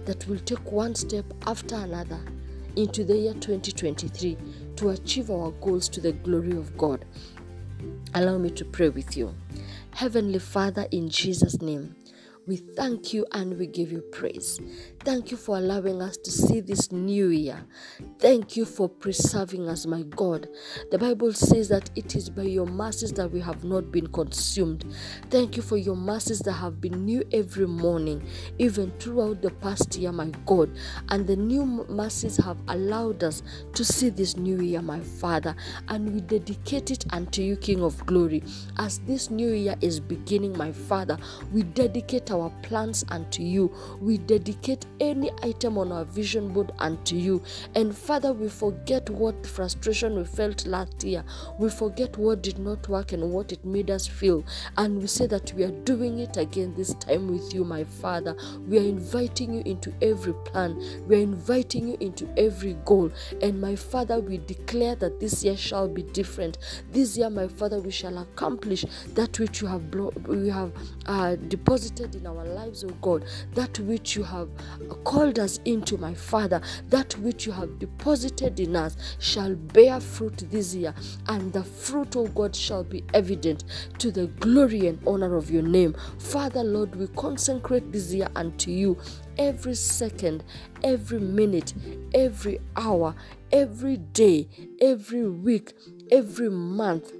that 0.06 0.28
will 0.28 0.40
take 0.40 0.72
one 0.72 0.94
step 0.94 1.26
after 1.48 1.76
another 1.76 2.20
into 2.76 3.04
the 3.04 3.18
year 3.18 3.34
2023 3.34 4.38
to 4.76 4.90
achieve 4.90 5.32
our 5.32 5.50
goals 5.52 5.90
to 5.90 6.00
the 6.00 6.12
glory 6.12 6.52
of 6.52 6.78
God. 6.78 7.04
Allow 8.14 8.38
me 8.38 8.52
to 8.52 8.66
pray 8.66 8.90
with 8.90 9.18
you. 9.18 9.34
Heavenly 9.96 10.40
Father, 10.40 10.88
in 10.92 11.10
Jesus' 11.10 11.60
name, 11.62 11.96
we 12.46 12.58
thank 12.58 13.14
you 13.14 13.26
and 13.34 13.58
we 13.58 13.68
give 13.68 13.92
you 13.92 14.02
praise. 14.02 14.60
Thank 15.08 15.32
you 15.32 15.38
for 15.38 15.56
allowing 15.56 16.02
us 16.02 16.18
to 16.18 16.30
see 16.30 16.60
this 16.60 16.92
new 16.92 17.30
year. 17.30 17.66
Thank 18.20 18.58
you 18.58 18.66
for 18.66 18.90
preserving 18.90 19.70
us, 19.70 19.86
my 19.86 20.02
God. 20.02 20.50
The 20.92 20.98
Bible 20.98 21.32
says 21.32 21.70
that 21.70 21.90
it 21.96 22.18
is 22.18 22.30
by 22.30 22.42
your 22.42 22.66
mercies 22.66 23.14
that 23.14 23.32
we 23.32 23.40
have 23.40 23.64
not 23.64 23.90
been 23.90 24.08
consumed. 24.08 24.84
Thank 25.30 25.56
you 25.56 25.64
for 25.64 25.78
your 25.78 25.96
mercies 25.96 26.40
that 26.40 26.52
have 26.52 26.82
been 26.82 27.06
new 27.06 27.24
every 27.32 27.68
morning, 27.68 28.22
even 28.60 28.92
throughout 29.00 29.42
the 29.42 29.52
past 29.52 29.96
year, 29.96 30.12
my 30.12 30.30
God. 30.46 30.76
And 31.08 31.26
the 31.26 31.38
new 31.38 31.66
mercies 31.88 32.36
have 32.44 32.58
allowed 32.68 33.24
us 33.24 33.44
to 33.76 33.86
see 33.86 34.10
this 34.10 34.36
new 34.36 34.60
year, 34.60 34.82
my 34.82 35.00
Father. 35.00 35.56
And 35.88 36.14
we 36.14 36.20
dedicate 36.20 36.92
it 36.92 37.06
unto 37.14 37.42
you, 37.42 37.56
King 37.56 37.82
of 37.82 38.06
glory. 38.08 38.44
As 38.78 39.00
this 39.00 39.30
new 39.30 39.54
year 39.54 39.76
is 39.80 40.02
beginning, 40.02 40.58
my 40.58 40.74
Father, 40.74 41.18
we 41.54 41.64
dedicate 41.64 42.30
our 42.30 42.50
plans 42.62 43.06
unto 43.10 43.42
you. 43.42 43.74
We 44.02 44.18
dedicate 44.18 44.86
any 45.00 45.32
item 45.44 45.78
on 45.78 45.92
our 45.92 46.06
vision 46.06 46.54
board 46.54 46.72
unto 46.80 47.16
you. 47.16 47.42
And 47.76 47.96
Father, 47.96 48.34
we 48.34 48.50
forget 48.50 49.10
what 49.10 49.46
frustration 49.46 50.16
we 50.18 50.24
felt 50.24 50.66
last 50.66 51.04
year. 51.04 51.24
We 51.60 51.70
forget 51.70 52.18
what 52.18 52.42
did 52.42 52.60
not 52.60 52.88
work 52.88 53.12
and 53.14 53.32
what 53.32 53.52
it 53.52 53.64
made 53.66 53.90
us 53.90 54.08
feel. 54.08 54.44
And 54.78 55.00
we 55.00 55.08
say 55.08 55.28
that 55.28 55.54
we 55.54 55.64
are 55.64 55.72
doing 55.72 56.20
it 56.20 56.38
again 56.38 56.74
this 56.76 56.94
time 56.96 57.28
with 57.28 57.54
you, 57.54 57.64
my 57.64 57.84
Father. 57.84 58.36
We 58.68 58.78
are 58.80 58.84
inviting 58.84 59.54
you 59.54 59.62
into 59.66 59.94
every 60.02 60.34
plan. 60.46 60.82
We 61.08 61.18
are 61.18 61.22
inviting 61.22 61.90
you 61.90 61.98
into 62.00 62.28
every 62.38 62.74
goal. 62.86 63.12
And 63.42 63.60
my 63.62 63.76
Father, 63.76 64.20
we 64.20 64.38
declare 64.40 64.96
that 64.96 65.20
this 65.20 65.44
year 65.44 65.58
shall 65.58 65.88
be 65.88 66.04
different. 66.04 66.58
This 66.92 67.18
year, 67.18 67.30
my 67.30 67.48
Father, 67.48 67.80
we 67.80 67.92
shall 67.92 68.18
accomplish 68.18 68.86
that 69.14 69.40
which 69.40 69.62
you 69.62 69.68
have 69.68 69.90
blo- 69.92 70.14
we 70.28 70.50
have 70.50 70.72
uh, 71.06 71.36
deposited 71.36 72.16
in 72.16 72.28
our 72.28 72.46
lives, 72.46 72.84
oh 72.84 72.96
God, 73.02 73.26
that 73.54 73.80
which 73.80 74.16
you 74.16 74.24
have 74.24 74.50
called 75.04 75.40
us 75.40 75.60
into, 75.66 75.98
my 75.98 76.14
Father, 76.14 76.62
that 76.90 77.18
which 77.20 77.46
you 77.46 77.52
have 77.52 77.80
deposited 77.80 78.60
in 78.60 78.76
us 78.76 78.98
shall 79.20 79.56
bear 79.56 80.00
fruit 80.00 80.38
this 80.50 80.74
year, 80.76 80.94
and 81.28 81.52
the 81.54 81.64
fruit, 81.64 82.16
oh 82.16 82.28
God, 82.28 82.56
shall 82.56 82.84
be 82.84 83.04
evident 83.14 83.64
to 84.00 84.12
the 84.12 84.28
glory 84.28 84.88
and 84.88 85.00
honor 85.08 85.36
of 85.36 85.52
your 85.52 85.64
name. 85.64 85.96
Father, 86.20 86.64
Lord, 86.64 86.96
we 86.96 87.08
consecrate 87.08 87.92
this 87.92 88.14
year 88.14 88.30
unto 88.36 88.72
you 88.72 88.98
every 89.38 89.76
second, 89.76 90.44
every 90.84 91.20
minute, 91.20 91.74
every 92.14 92.60
hour, 92.76 93.16
every 93.52 93.98
day, 93.98 94.48
every 94.82 95.28
week, 95.28 95.74
every 96.12 96.50
month 96.50 97.12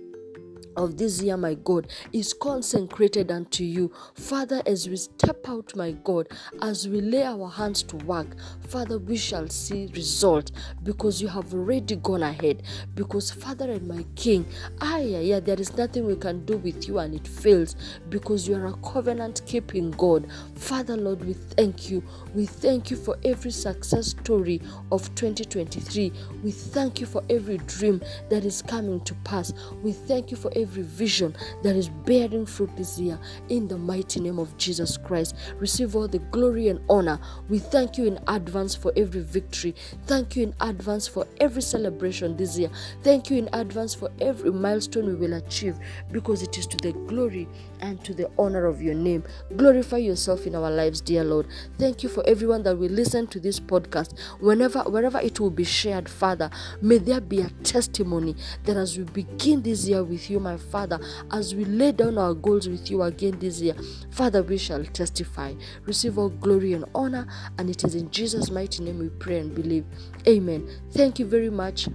of 0.78 0.96
this 0.96 1.22
year, 1.22 1.36
my 1.36 1.56
God, 1.56 1.88
is 2.14 2.34
consecrated 2.34 3.32
unto 3.32 3.64
you. 3.64 3.92
Father, 4.14 4.62
as 4.66 4.88
we 4.88 4.96
step 4.96 5.50
out, 5.50 5.76
my 5.76 5.92
God, 5.92 6.28
as 6.62 6.88
we 6.88 7.02
lay 7.02 7.24
our 7.24 7.50
hands 7.50 7.82
to 7.84 7.96
work, 7.98 8.28
Father, 8.68 9.00
we 9.00 9.18
shall 9.18 9.50
see 9.50 9.90
result 9.96 10.52
because 10.84 11.22
you 11.22 11.28
have 11.28 11.54
already 11.54 11.96
gone 11.96 12.24
ahead. 12.24 12.64
Because, 12.96 13.32
Father 13.32 13.72
and 13.72 13.88
my 13.88 14.06
King, 14.16 14.46
ah, 14.82 14.98
I, 14.98 15.02
yeah, 15.02 15.40
there 15.40 15.60
is 15.60 15.76
nothing 15.76 16.06
we 16.06 16.16
can 16.16 16.46
do 16.46 16.58
with 16.58 16.88
you 16.88 17.00
and 17.00 17.14
it 17.16 17.28
fails 17.28 17.76
because 18.10 18.48
you 18.48 18.56
are 18.56 18.68
a 18.68 18.74
covenant 18.78 19.42
keeping 19.48 19.92
God. 19.92 20.28
Father, 20.56 20.96
Lord, 20.96 21.26
we 21.26 21.34
thank 21.34 21.90
you. 21.90 22.04
We 22.36 22.46
thank 22.46 22.92
you 22.92 22.98
for 22.98 23.18
every 23.26 23.52
success 23.52 24.08
story 24.08 24.62
of 24.92 25.14
2023. 25.16 26.14
We 26.44 26.52
thank 26.52 27.02
you 27.02 27.08
for 27.08 27.24
every 27.30 27.58
dream 27.58 28.02
that 28.30 28.46
is 28.46 28.62
coming 28.62 29.02
to 29.02 29.16
pass. 29.24 29.54
We 29.82 29.92
thank 29.92 30.30
you 30.32 30.38
for 30.38 30.52
every 30.56 30.67
every 30.68 30.84
vision 30.84 31.34
that 31.64 31.78
is 31.78 31.88
bearing 31.88 32.46
fruit 32.46 32.70
this 32.76 33.00
year 33.00 33.18
in 33.48 33.70
the 33.70 33.78
mighty 33.78 34.20
name 34.20 34.38
of 34.38 34.56
Jesus 34.58 34.98
Christ. 34.98 35.34
Receive 35.60 35.96
all 35.96 36.10
the 36.10 36.20
glory 36.20 36.68
and 36.68 36.82
honor. 36.90 37.20
We 37.48 37.60
thank 37.60 37.98
you 37.98 38.06
in 38.06 38.20
advance 38.28 38.76
for 38.76 38.92
every 38.98 39.22
victory. 39.22 39.74
Thank 40.08 40.36
you 40.36 40.44
in 40.44 40.54
advance 40.60 41.08
for 41.08 41.26
every 41.40 41.62
celebration 41.62 42.36
this 42.36 42.58
year. 42.60 42.70
Thank 43.02 43.30
you 43.30 43.38
in 43.38 43.50
advance 43.54 43.96
for 43.96 44.12
every 44.20 44.52
milestone 44.52 45.06
we 45.06 45.16
will 45.16 45.34
achieve 45.36 45.78
because 46.12 46.42
it 46.44 46.58
is 46.58 46.68
to 46.68 46.78
the 46.78 46.92
glory 47.08 47.48
and 47.80 48.04
to 48.04 48.14
the 48.14 48.30
honor 48.38 48.66
of 48.66 48.82
your 48.82 48.96
name. 48.96 49.24
Glorify 49.56 49.98
yourself 49.98 50.46
in 50.46 50.56
our 50.56 50.70
lives, 50.70 51.00
dear 51.00 51.24
Lord. 51.24 51.48
Thank 51.78 52.04
you 52.04 52.10
for 52.10 52.28
everyone 52.28 52.64
that 52.64 52.78
will 52.78 52.90
listen 52.90 53.28
to 53.28 53.40
this 53.40 53.60
podcast. 53.60 54.18
Whenever, 54.42 54.82
wherever 54.84 55.20
it 55.20 55.40
will 55.40 55.52
be 55.52 55.64
shared, 55.64 56.10
Father, 56.10 56.50
may 56.82 56.98
there 56.98 57.22
be 57.22 57.40
a 57.40 57.50
testimony 57.64 58.36
that 58.66 58.76
as 58.76 58.98
we 58.98 59.06
begin 59.06 59.62
this 59.62 59.88
year 59.88 60.04
with 60.04 60.30
you, 60.30 60.40
Father, 60.58 61.00
as 61.32 61.56
we 61.56 61.66
lay 61.66 61.92
down 61.92 62.18
our 62.18 62.34
goals 62.34 62.68
with 62.68 62.90
you 62.90 63.04
again 63.04 63.38
this 63.40 63.62
year, 63.62 63.76
Father, 64.12 64.44
we 64.44 64.58
shall 64.58 64.84
testify. 64.86 65.54
Receive 65.86 66.18
all 66.18 66.30
glory 66.30 66.74
and 66.74 66.86
honor, 66.96 67.28
and 67.58 67.70
it 67.70 67.84
is 67.84 67.96
in 67.96 68.10
Jesus' 68.12 68.50
mighty 68.50 68.84
name 68.84 69.00
we 69.00 69.10
pray 69.10 69.40
and 69.40 69.54
believe. 69.54 69.86
Amen. 70.28 70.68
Thank 70.92 71.20
you 71.20 71.26
very 71.26 71.50
much 71.50 71.88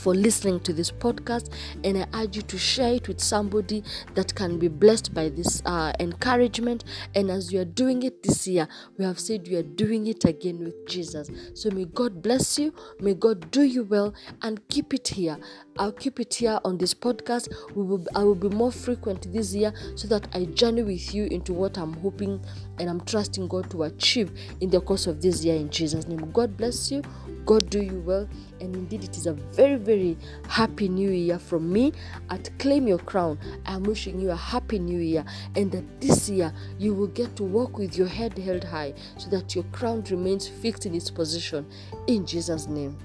for 0.00 0.14
listening 0.14 0.58
to 0.60 0.72
this 0.72 0.90
podcast 0.90 1.52
and 1.84 1.98
i 1.98 2.06
urge 2.22 2.36
you 2.36 2.42
to 2.42 2.56
share 2.56 2.94
it 2.94 3.06
with 3.06 3.20
somebody 3.20 3.84
that 4.14 4.34
can 4.34 4.58
be 4.58 4.66
blessed 4.66 5.12
by 5.12 5.28
this 5.28 5.62
uh, 5.66 5.92
encouragement 6.00 6.84
and 7.14 7.30
as 7.30 7.52
you 7.52 7.60
are 7.60 7.66
doing 7.66 8.02
it 8.02 8.22
this 8.22 8.46
year 8.48 8.66
we 8.96 9.04
have 9.04 9.20
said 9.20 9.46
you 9.46 9.58
are 9.58 9.62
doing 9.62 10.06
it 10.06 10.24
again 10.24 10.58
with 10.64 10.88
jesus 10.88 11.30
so 11.54 11.70
may 11.70 11.84
god 11.84 12.22
bless 12.22 12.58
you 12.58 12.72
may 13.00 13.12
god 13.12 13.50
do 13.50 13.62
you 13.62 13.84
well 13.84 14.14
and 14.42 14.66
keep 14.68 14.94
it 14.94 15.08
here 15.08 15.36
i'll 15.80 15.92
keep 15.92 16.20
it 16.20 16.32
here 16.32 16.60
on 16.64 16.78
this 16.78 16.94
podcast. 16.94 17.48
We 17.74 17.82
will 17.82 18.06
i 18.14 18.22
will 18.22 18.34
be 18.34 18.48
more 18.48 18.70
frequent 18.70 19.32
this 19.32 19.54
year 19.54 19.72
so 19.96 20.06
that 20.08 20.28
i 20.34 20.44
journey 20.44 20.82
with 20.82 21.14
you 21.14 21.24
into 21.26 21.52
what 21.52 21.76
i'm 21.78 21.94
hoping 21.94 22.40
and 22.78 22.88
i'm 22.88 23.00
trusting 23.00 23.48
god 23.48 23.70
to 23.70 23.84
achieve 23.84 24.30
in 24.60 24.70
the 24.70 24.80
course 24.80 25.06
of 25.06 25.20
this 25.20 25.44
year 25.44 25.56
in 25.56 25.70
jesus 25.70 26.06
name. 26.06 26.30
God 26.32 26.56
bless 26.56 26.92
you. 26.92 27.02
God 27.46 27.68
do 27.70 27.82
you 27.82 28.00
well. 28.00 28.28
And 28.60 28.76
indeed 28.76 29.02
it 29.02 29.16
is 29.16 29.26
a 29.26 29.32
very 29.32 29.76
very 29.76 30.16
happy 30.48 30.88
new 30.88 31.10
year 31.10 31.38
from 31.38 31.72
me. 31.72 31.92
At 32.28 32.56
claim 32.58 32.86
your 32.86 32.98
crown 32.98 33.38
i'm 33.66 33.82
wishing 33.84 34.20
you 34.20 34.30
a 34.30 34.36
happy 34.36 34.78
new 34.78 34.98
year 34.98 35.24
and 35.56 35.72
that 35.72 36.00
this 36.00 36.28
year 36.28 36.52
you 36.78 36.94
will 36.94 37.08
get 37.08 37.34
to 37.36 37.42
walk 37.42 37.78
with 37.78 37.96
your 37.96 38.06
head 38.06 38.36
held 38.36 38.64
high 38.64 38.92
so 39.16 39.30
that 39.30 39.54
your 39.54 39.64
crown 39.72 40.04
remains 40.10 40.46
fixed 40.46 40.86
in 40.86 40.94
its 40.94 41.10
position 41.10 41.66
in 42.06 42.26
jesus 42.26 42.66
name 42.66 42.96